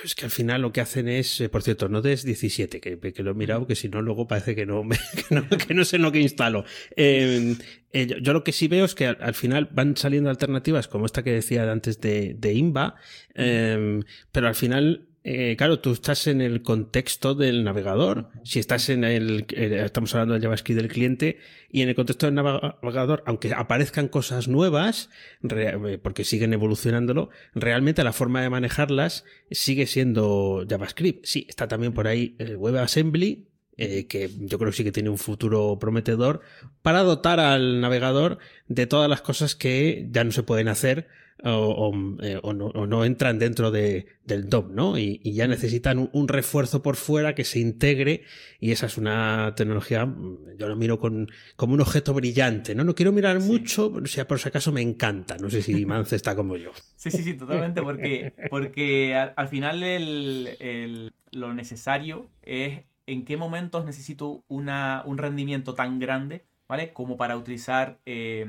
[0.04, 2.98] Es que al final lo que hacen es, eh, por cierto, no es 17, que,
[2.98, 4.82] que, lo he mirado, que si no, luego parece que no,
[5.66, 6.64] que no, sé lo que instalo.
[6.96, 7.56] Em,
[7.92, 11.32] yo, lo que sí veo es que al, final van saliendo alternativas como esta que
[11.32, 12.96] decía antes de, de IMBA,
[13.34, 18.30] em, pero al final eh, claro, tú estás en el contexto del navegador.
[18.44, 21.38] Si estás en el, eh, estamos hablando del JavaScript del cliente,
[21.70, 25.10] y en el contexto del navegador, aunque aparezcan cosas nuevas,
[25.48, 31.24] eh, porque siguen evolucionándolo, realmente la forma de manejarlas sigue siendo JavaScript.
[31.24, 35.18] Sí, está también por ahí el WebAssembly, que yo creo que sí que tiene un
[35.18, 36.40] futuro prometedor,
[36.82, 41.08] para dotar al navegador de todas las cosas que ya no se pueden hacer
[41.44, 44.98] eh, o, no, entran dentro de, del DOM, ¿no?
[44.98, 48.22] Y, ya necesitan un, refuerzo por fuera que se integre
[48.60, 52.84] y esa es una tecnología, mm, yo lo miro con, como un objeto brillante, ¿no?
[52.84, 56.14] No quiero mirar mucho, o sea, por si acaso me encanta, no sé si Mance
[56.14, 56.70] está como yo.
[56.96, 63.84] Sí, sí, sí, totalmente, porque, porque al, final el, lo necesario es en qué momentos
[63.84, 66.92] necesito una, un rendimiento tan grande, ¿vale?
[66.92, 68.46] Como para utilizar eh,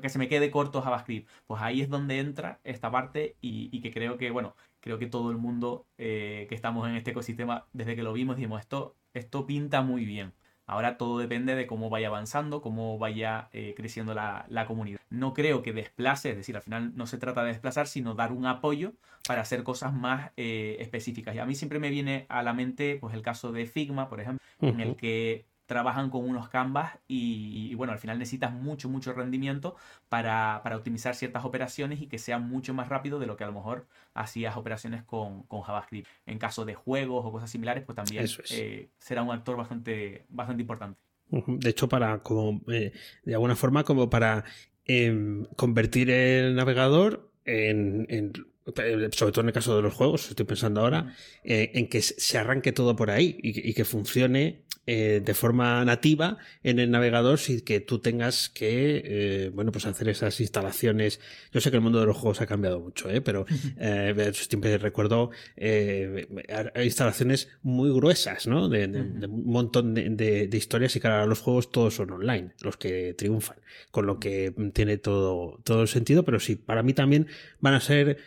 [0.00, 1.28] que se me quede corto JavaScript.
[1.46, 5.30] Pues ahí es donde entra esta parte y, que creo que, bueno, creo que todo
[5.30, 9.46] el mundo eh, que estamos en este ecosistema, desde que lo vimos, dijimos, esto, esto
[9.46, 10.32] pinta muy bien.
[10.66, 14.98] Ahora todo depende de cómo vaya avanzando, cómo vaya eh, creciendo la, comunidad.
[15.10, 18.32] No creo que desplace, es decir, al final no se trata de desplazar, sino dar
[18.32, 18.94] un apoyo
[19.28, 21.34] para hacer cosas más eh, específicas.
[21.34, 24.20] Y a mí siempre me viene a la mente pues, el caso de Figma, por
[24.20, 29.12] ejemplo, en el que trabajan con unos canvas y, bueno, al final necesitas mucho, mucho
[29.12, 29.76] rendimiento
[30.08, 33.52] para, optimizar ciertas operaciones y que sea mucho más rápido de lo que a lo
[33.52, 36.08] mejor hacías operaciones con, JavaScript.
[36.26, 40.62] En caso de juegos o cosas similares, pues también eh, será un actor bastante, bastante
[40.62, 41.00] importante.
[41.30, 42.92] De hecho, para como eh,
[43.24, 44.44] de alguna forma, como para
[44.84, 48.32] em, convertir el navegador en,
[48.66, 52.38] sobre todo en el caso de los juegos, estoy pensando ahora, eh, en que se
[52.38, 57.60] arranque todo por ahí y, que funcione eh, de forma nativa en el navegador sin
[57.60, 61.20] que tú tengas que, eh, bueno, pues hacer esas instalaciones.
[61.52, 63.20] Yo sé que el mundo de los juegos ha cambiado mucho, ¿eh?
[63.20, 63.44] pero
[64.32, 65.30] siempre recuerdo
[66.82, 68.68] instalaciones muy gruesas, ¿no?
[68.68, 73.14] De, un montón de, historias y que ahora los juegos todos son online, los que
[73.14, 73.56] triunfan,
[73.90, 77.26] con lo que tiene todo, todo el sentido, pero sí, para mí también
[77.60, 78.18] van a ser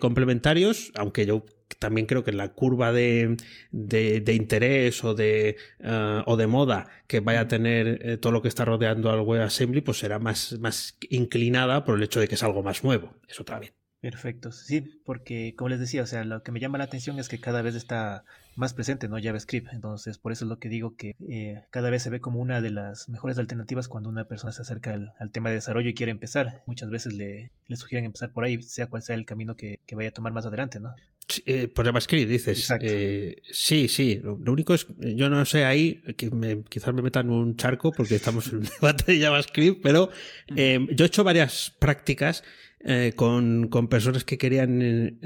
[0.00, 1.44] complementarios, aunque yo
[1.78, 3.36] también creo que la curva de,
[3.72, 8.48] interés o de, eh, o de moda que vaya a tener eh, todo lo que
[8.48, 12.42] está rodeando al WebAssembly, pues será más, más inclinada por el hecho de que es
[12.42, 13.14] algo más nuevo.
[13.28, 13.72] Eso también.
[14.00, 14.52] Perfecto.
[14.52, 17.40] Sí, porque como les decía, o sea, lo que me llama la atención es que
[17.40, 18.24] cada vez está
[18.56, 19.16] más presente, ¿no?
[19.20, 19.72] JavaScript.
[19.72, 22.60] Entonces, por eso es lo que digo que eh, cada vez se ve como una
[22.60, 26.12] de las mejores alternativas cuando una persona se acerca al, tema de desarrollo y quiere
[26.12, 26.62] empezar.
[26.66, 29.96] Muchas veces le, le, sugieren empezar por ahí, sea cual sea el camino que, que
[29.96, 30.94] vaya a tomar más adelante, ¿no?
[31.46, 32.70] Eh, por JavaScript dices.
[32.80, 34.20] Eh, sí, sí.
[34.22, 38.16] Lo, único es, yo no sé ahí, que me, quizás me metan un charco porque
[38.16, 40.10] estamos en un debate de JavaScript, pero
[40.54, 42.44] eh, yo he hecho varias prácticas
[43.16, 45.18] con, con, personas que querían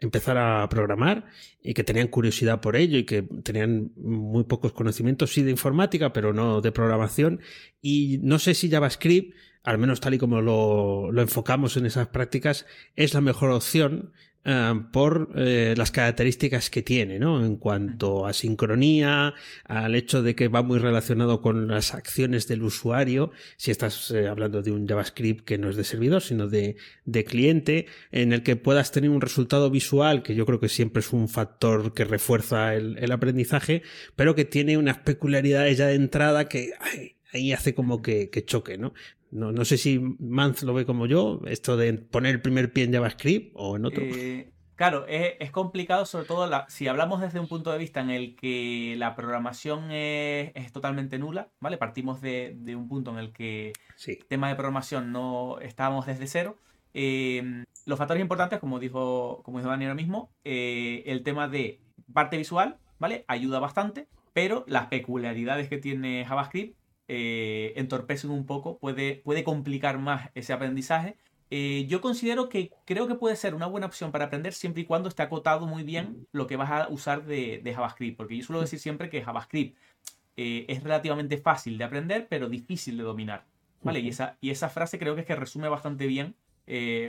[0.00, 1.26] empezar a programar
[1.62, 6.12] y que tenían curiosidad por ello y que tenían muy pocos conocimientos, sí, de informática,
[6.12, 7.42] pero no de programación.
[7.80, 12.08] Y no sé si JavaScript, al menos tal y como lo, lo enfocamos en esas
[12.08, 12.66] prácticas,
[12.96, 14.10] es la mejor opción
[14.42, 17.44] eh, por eh, las características que tiene, ¿no?
[17.44, 19.34] En cuanto a sincronía,
[19.64, 24.28] al hecho de que va muy relacionado con las acciones del usuario, si estás eh,
[24.28, 28.42] hablando de un JavaScript que no es de servidor, sino de, de, cliente, en el
[28.42, 32.04] que puedas tener un resultado visual, que yo creo que siempre es un factor que
[32.04, 33.82] refuerza el, el aprendizaje,
[34.16, 36.72] pero que tiene unas peculiaridades ya de entrada que
[37.32, 38.94] ahí hace como que, que choque, ¿no?
[39.30, 42.84] No, no sé si Manz lo ve como yo, esto de poner el primer pie
[42.84, 44.02] en JavaScript o en otro.
[44.02, 48.34] Eh, claro, es, complicado, sobre todo si hablamos desde un punto de vista en el
[48.34, 51.76] que la programación es, totalmente nula, ¿vale?
[51.76, 53.72] Partimos de, un punto en el que
[54.06, 56.56] el tema de programación no estábamos desde cero.
[56.92, 61.80] Eh, los factores importantes, como dijo, como dijo Dani ahora mismo, eh, el tema de
[62.12, 63.24] parte visual, ¿vale?
[63.28, 66.79] Ayuda bastante, pero las peculiaridades que tiene JavaScript
[67.12, 71.16] eh, entorpecen un poco, puede, puede complicar más ese aprendizaje.
[71.50, 74.84] Eh, yo considero que creo que puede ser una buena opción para aprender siempre y
[74.84, 78.60] cuando esté acotado muy bien lo que vas a usar de, JavaScript, porque yo suelo
[78.60, 79.76] decir siempre que JavaScript
[80.36, 83.44] eh, es relativamente fácil de aprender, pero difícil de dominar.
[83.82, 83.98] ¿Vale?
[83.98, 86.36] y, esa, y esa frase creo que es que resume bastante bien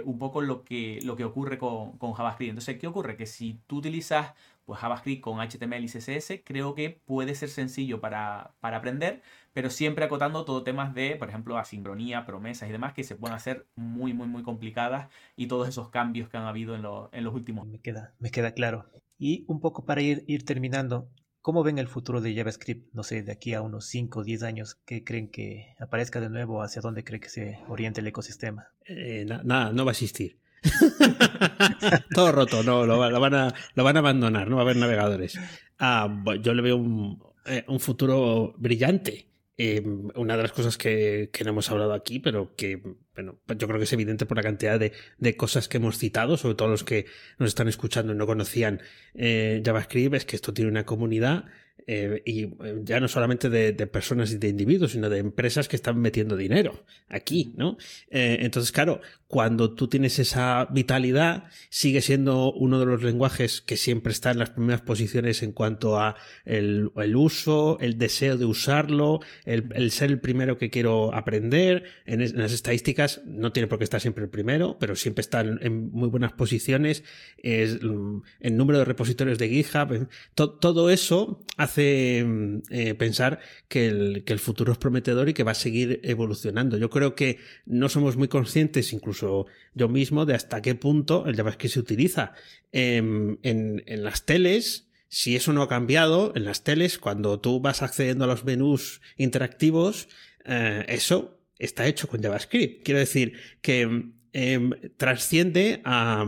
[0.04, 2.49] un poco lo que, lo que ocurre con, con, JavaScript.
[2.49, 3.16] Entonces, ¿qué ocurre?
[3.16, 4.34] Que si tú utilizas
[4.66, 9.22] pues, JavaScript con HTML y CSS, creo que puede ser sencillo para, para aprender,
[9.53, 13.36] pero siempre acotando todo temas de, por ejemplo, asincronía, promesas y demás, que se pueden
[13.36, 17.34] hacer muy, muy, muy complicadas y todos esos cambios que han habido en, en los
[17.34, 17.68] últimos.
[17.68, 18.89] Me queda, me queda claro.
[19.18, 21.09] Y un poco para ir, ir terminando,
[21.41, 22.93] ¿cómo ven el futuro de JavaScript?
[22.93, 26.30] No sé, de aquí a unos 5 o 10 años, ¿qué creen que aparezca de
[26.30, 26.64] nuevo?
[26.64, 28.70] ¿Hacia dónde cree que se oriente el ecosistema?
[28.86, 30.41] Eh, nada, no va a existir.
[32.14, 35.39] Todo roto, no, lo, van a, abandonar, no va a haber navegadores.
[35.80, 39.28] Ah, yo le veo un, eh, futuro brillante.
[39.57, 42.82] Em, una de las cosas que, no hemos hablado aquí, pero que
[43.14, 46.38] bueno, yo creo que es evidente por la cantidad de, de, cosas que hemos citado,
[46.38, 47.05] sobre todo los que
[47.38, 48.82] nos están escuchando y no conocían
[49.14, 51.45] eh, JavaScript, es que esto tiene una comunidad
[51.88, 55.76] eh, y eh, ya no solamente de, personas y de individuos, sino de empresas que
[55.76, 57.78] están metiendo dinero aquí, ¿no?
[58.10, 63.78] Eh, entonces, claro, cuando tú tienes esa vitalidad, sigue siendo uno de los lenguajes que
[63.78, 66.16] siempre está en las primeras posiciones en cuanto a
[66.46, 71.86] el, uso, el deseo de usarlo, el, ser el primero que quiero aprender.
[72.06, 75.92] En, las estadísticas no tiene por qué estar siempre el primero, pero siempre está en,
[75.92, 77.04] muy buenas posiciones.
[77.38, 82.26] Es, mm, el número de repositorios de GitHub, todo eso hace hace
[82.70, 86.78] eh, pensar que el, que el, futuro es prometedor y que va a seguir evolucionando.
[86.78, 91.36] Yo creo que no somos muy conscientes, incluso yo mismo, de hasta qué punto el
[91.38, 92.34] JavaScript se utiliza
[92.74, 94.90] en, en, las teles.
[95.08, 99.02] Si eso no ha cambiado, en las teles, cuando tú vas accediendo a los menús
[99.16, 100.10] interactivos,
[100.46, 102.84] eh, eso está hecho con JavaScript.
[102.84, 106.26] Quiero decir que Em, trasciende a,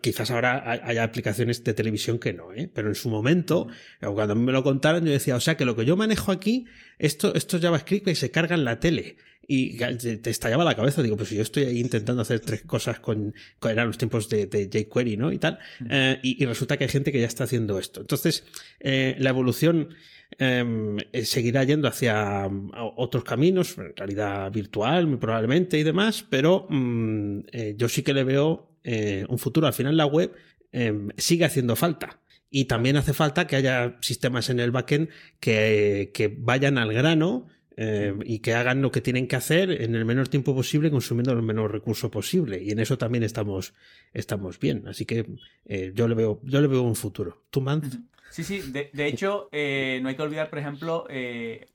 [0.00, 2.68] Quizás ahora haya aplicaciones de televisión que no, ¿eh?
[2.72, 3.68] pero en su momento,
[4.00, 6.32] cuando a mí me lo contaron, yo decía, o sea que lo que yo manejo
[6.32, 6.66] aquí,
[6.98, 9.18] esto, esto es JavaScript y se carga en la tele.
[9.48, 13.34] Y te estallaba la cabeza, digo, pues yo estoy ahí intentando hacer tres cosas con,
[13.62, 15.32] eran los tiempos de, de jQuery, ¿no?
[15.32, 15.58] Y tal.
[15.88, 18.00] Eh, y, resulta que hay gente que ya está haciendo esto.
[18.00, 18.44] Entonces,
[18.80, 19.90] eh, la evolución
[20.38, 26.24] Em, eh, seguirá yendo hacia mm, otros caminos, en realidad virtual, muy probablemente y demás,
[26.28, 29.66] pero mm, eh, yo sí que le veo eh, un futuro.
[29.66, 30.32] Al final la web
[30.72, 32.20] em, sigue haciendo falta.
[32.50, 35.08] Y también hace falta que haya sistemas en el backend
[35.40, 39.94] que, que vayan al grano eh, y que hagan lo que tienen que hacer en
[39.94, 42.62] el menor tiempo posible, consumiendo el menor recurso posible.
[42.62, 43.74] Y en eso también estamos,
[44.14, 44.88] estamos bien.
[44.88, 45.26] Así que
[45.66, 47.44] eh, yo, le veo, yo le veo un futuro.
[47.50, 47.98] ¿Tú, Manz?
[48.30, 48.60] Sí, sí.
[48.72, 51.06] De, de hecho, eh, no hay que olvidar, por ejemplo,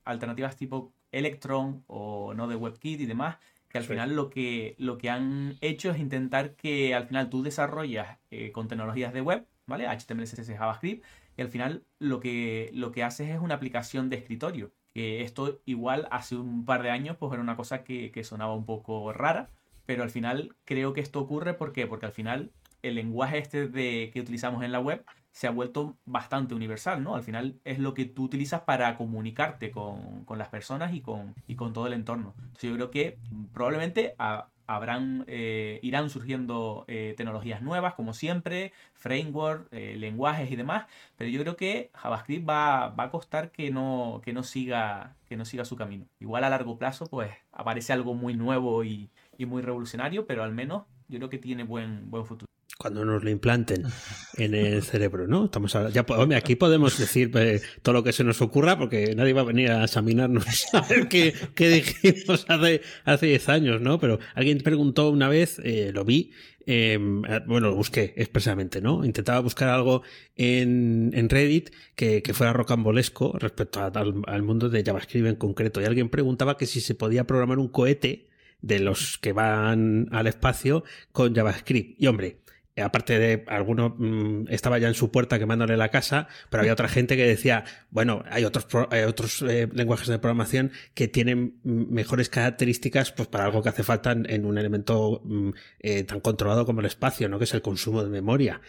[0.04, 3.36] alternativas tipo Electron o no de WebKit y demás,
[3.68, 7.42] que al final lo que, lo que han hecho es intentar que al final tú
[7.44, 8.18] desarrollas
[8.52, 9.86] con tecnologías de web, ¿vale?
[9.86, 11.04] HTML, CSS, JavaScript,
[11.36, 16.08] y al final lo que, lo que haces es una aplicación de escritorio esto igual
[16.10, 19.50] hace un par de años pues era una cosa que, sonaba un poco rara,
[19.86, 21.86] pero al final creo que esto ocurre ¿por qué?
[21.86, 25.96] porque al final el lenguaje este de, que utilizamos en la web se ha vuelto
[26.04, 27.14] bastante universal, ¿no?
[27.14, 31.54] Al final es lo que tú utilizas para comunicarte con, las personas y con, y
[31.54, 32.34] con todo el entorno.
[32.38, 33.18] Entonces yo creo que
[33.54, 40.56] probablemente a, habrán, eh, irán surgiendo eh, tecnologías nuevas, como siempre, framework, eh, lenguajes y
[40.56, 40.86] demás,
[41.16, 45.36] pero yo creo que JavaScript va, va, a costar que no, que, no siga, que
[45.36, 46.06] no siga su camino.
[46.20, 50.52] Igual a largo plazo, pues aparece algo muy nuevo y, y muy revolucionario, pero al
[50.52, 53.84] menos yo creo que tiene buen, buen futuro cuando nos lo implanten
[54.36, 55.44] en el cerebro, ¿no?
[55.44, 56.04] Estamos ya
[56.36, 59.70] aquí podemos decir eh, todo lo que se nos ocurra porque nadie va a venir
[59.70, 63.98] a examinarnos a ver qué, dijimos hace, hace 10 años, ¿no?
[64.00, 66.32] Pero alguien preguntó una vez, eh, lo vi,
[66.66, 69.04] em, eh, bueno, lo busqué expresamente, ¿no?
[69.04, 70.02] Intentaba buscar algo
[70.36, 75.80] en, en Reddit que, que, fuera rocambolesco respecto al, al mundo de JavaScript en concreto.
[75.80, 78.28] Y alguien preguntaba que si se podía programar un cohete
[78.60, 82.00] de los que van al espacio con JavaScript.
[82.00, 82.41] Y hombre,
[82.80, 86.88] aparte de alguno mm, estaba ya en su puerta quemándole la casa, pero había otra
[86.88, 92.28] gente que decía, bueno, hay otros, hay otros eh, lenguajes de programación que tienen mejores
[92.30, 95.50] características pues para algo que hace falta en, un elemento mm,
[95.80, 97.38] eh, tan controlado como el espacio, ¿no?
[97.38, 98.60] Que es el consumo de memoria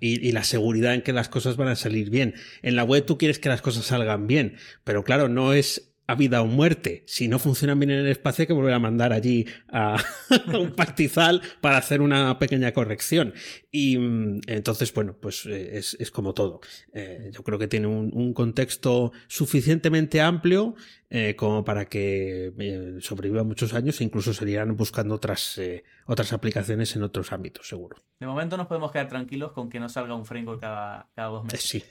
[0.00, 2.34] y, y, la seguridad en que las cosas van a salir bien.
[2.62, 6.14] En la web tú quieres que las cosas salgan bien, pero claro, no es a
[6.14, 7.02] vida o muerte.
[7.06, 9.96] Si no funcionan bien en el espacio, hay que volver a mandar allí a,
[10.58, 13.34] un pastizal para hacer una pequeña corrección.
[13.70, 16.60] Y mm, entonces, bueno, pues eh, es, como todo.
[16.92, 20.74] Eh, yo creo que tiene un, contexto suficientemente amplio
[21.10, 22.52] eh, como para que
[23.00, 25.60] sobreviva muchos años e incluso se irán buscando otras,
[26.06, 27.96] otras aplicaciones en otros ámbitos, seguro.
[28.20, 31.44] De momento nos podemos quedar tranquilos con que no salga un framework cada, cada dos
[31.44, 31.62] meses.
[31.62, 31.82] sí.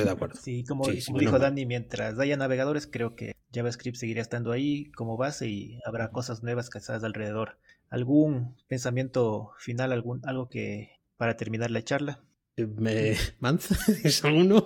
[0.00, 0.40] Estoy de acuerdo.
[0.40, 5.48] Sí, como, dijo Dani, mientras haya navegadores, creo que JavaScript seguirá estando ahí como base
[5.48, 7.58] y habrá cosas nuevas casadas alrededor.
[7.88, 12.20] ¿Algún pensamiento final, algún, algo que para terminar la charla?
[12.56, 13.10] ¿Me
[14.02, 14.64] ¿Es alguno?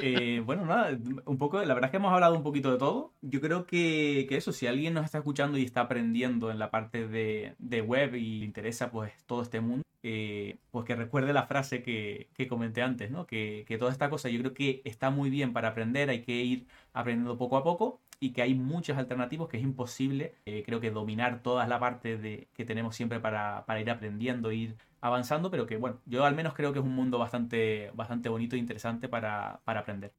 [0.00, 3.12] Eh, bueno, nada, un poco, la verdad es que hemos hablado un poquito de todo.
[3.20, 6.70] Yo creo que, que eso, si alguien nos está escuchando y está aprendiendo en la
[6.70, 11.34] parte de, de web y le interesa pues todo este mundo, eh, pues que recuerde
[11.34, 13.26] la frase que, que comenté antes, ¿no?
[13.26, 16.42] Que, que, toda esta cosa yo creo que está muy bien para aprender, hay que
[16.42, 20.80] ir aprendiendo poco a poco y que hay muchos alternativos que es imposible, eh, creo
[20.80, 25.50] que dominar toda la parte de, que tenemos siempre para, para ir aprendiendo, ir avanzando,
[25.50, 28.58] pero que bueno, yo al menos creo que es un mundo bastante, bastante bonito e
[28.58, 30.12] interesante para, para aprender.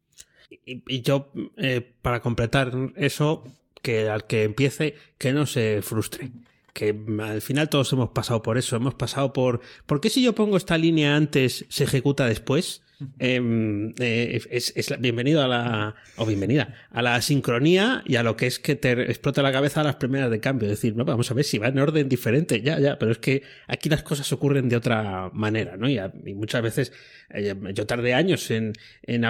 [0.66, 3.44] Y, yo, eh, para completar eso,
[3.82, 6.32] que al que empiece, que no se frustre
[6.74, 10.34] que al final todos hemos pasado por eso, hemos pasado por ¿por qué si yo
[10.34, 12.83] pongo esta línea antes se ejecuta después?
[13.20, 18.48] Em, eh, es, bienvenido a la o bienvenida a la sincronía y a lo que
[18.48, 20.68] es que te explota la cabeza a las primeras de cambio.
[20.68, 23.18] Es decir, no, vamos a ver si va en orden diferente, ya, ya, pero es
[23.18, 25.89] que aquí las cosas ocurren de otra manera, ¿no?
[25.89, 26.00] Y,
[26.34, 26.94] muchas veces
[27.30, 28.74] eh, yo tardé años en,
[29.04, 29.24] en,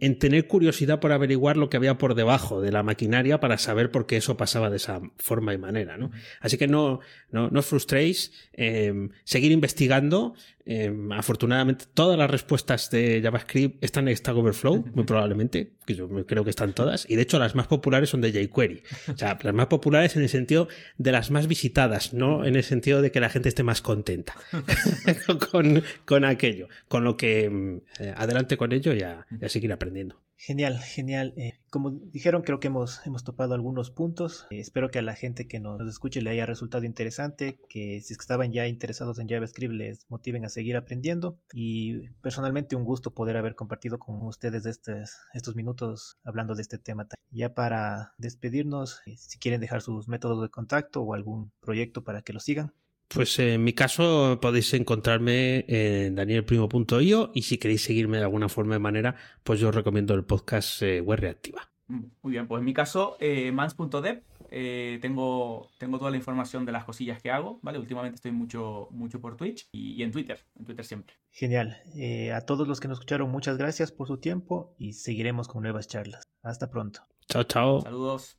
[0.00, 3.90] en, tener curiosidad por averiguar lo que había por debajo de la maquinaria para saber
[3.90, 6.10] por qué eso pasaba de esa forma y manera, ¿no?
[6.40, 7.00] Así que no,
[7.30, 10.34] no, no os frustréis, em, seguir investigando.
[10.70, 16.08] Em, afortunadamente, todas las respuestas de JavaScript están en Stack Overflow, muy probablemente, que yo
[16.26, 18.82] creo que están todas, y de hecho las más populares son de jQuery.
[19.12, 22.64] O sea, las más populares en el sentido de las más visitadas, no en el
[22.64, 24.34] sentido de que la gente esté más contenta
[25.50, 26.68] con, con, aquello.
[26.88, 30.20] Con lo que em, eh, adelante con ello y a, seguir aprendiendo.
[30.40, 31.34] Genial, genial.
[31.36, 34.46] Eh, como dijeron, creo que hemos, hemos topado algunos puntos.
[34.50, 38.14] Eh, espero que a la gente que nos escuche le haya resultado interesante, que si
[38.14, 41.40] estaban ya interesados en JavaScript les motiven a seguir aprendiendo.
[41.52, 46.78] Y personalmente un gusto poder haber compartido con ustedes estos, estos minutos hablando de este
[46.78, 47.08] tema.
[47.32, 52.22] Ya para despedirnos, eh, si quieren dejar sus métodos de contacto o algún proyecto para
[52.22, 52.72] que lo sigan.
[53.08, 58.74] Pues en mi caso podéis encontrarme en danielprimo.io y si queréis seguirme de alguna forma
[58.74, 61.70] de manera, pues yo os recomiendo el podcast eh, Web Reactiva.
[61.86, 66.64] Mm, muy bien, pues en mi caso, eh, mans.dev eh, tengo, tengo toda la información
[66.64, 67.78] de las cosillas que hago, ¿vale?
[67.78, 71.16] Últimamente estoy mucho, mucho por Twitch y, en Twitter, en Twitter siempre.
[71.30, 71.78] Genial.
[71.94, 75.62] Eh, a todos los que nos escucharon, muchas gracias por su tiempo y seguiremos con
[75.62, 76.22] nuevas charlas.
[76.42, 77.02] Hasta pronto.
[77.28, 77.80] Chao, chao.
[77.82, 78.38] Saludos.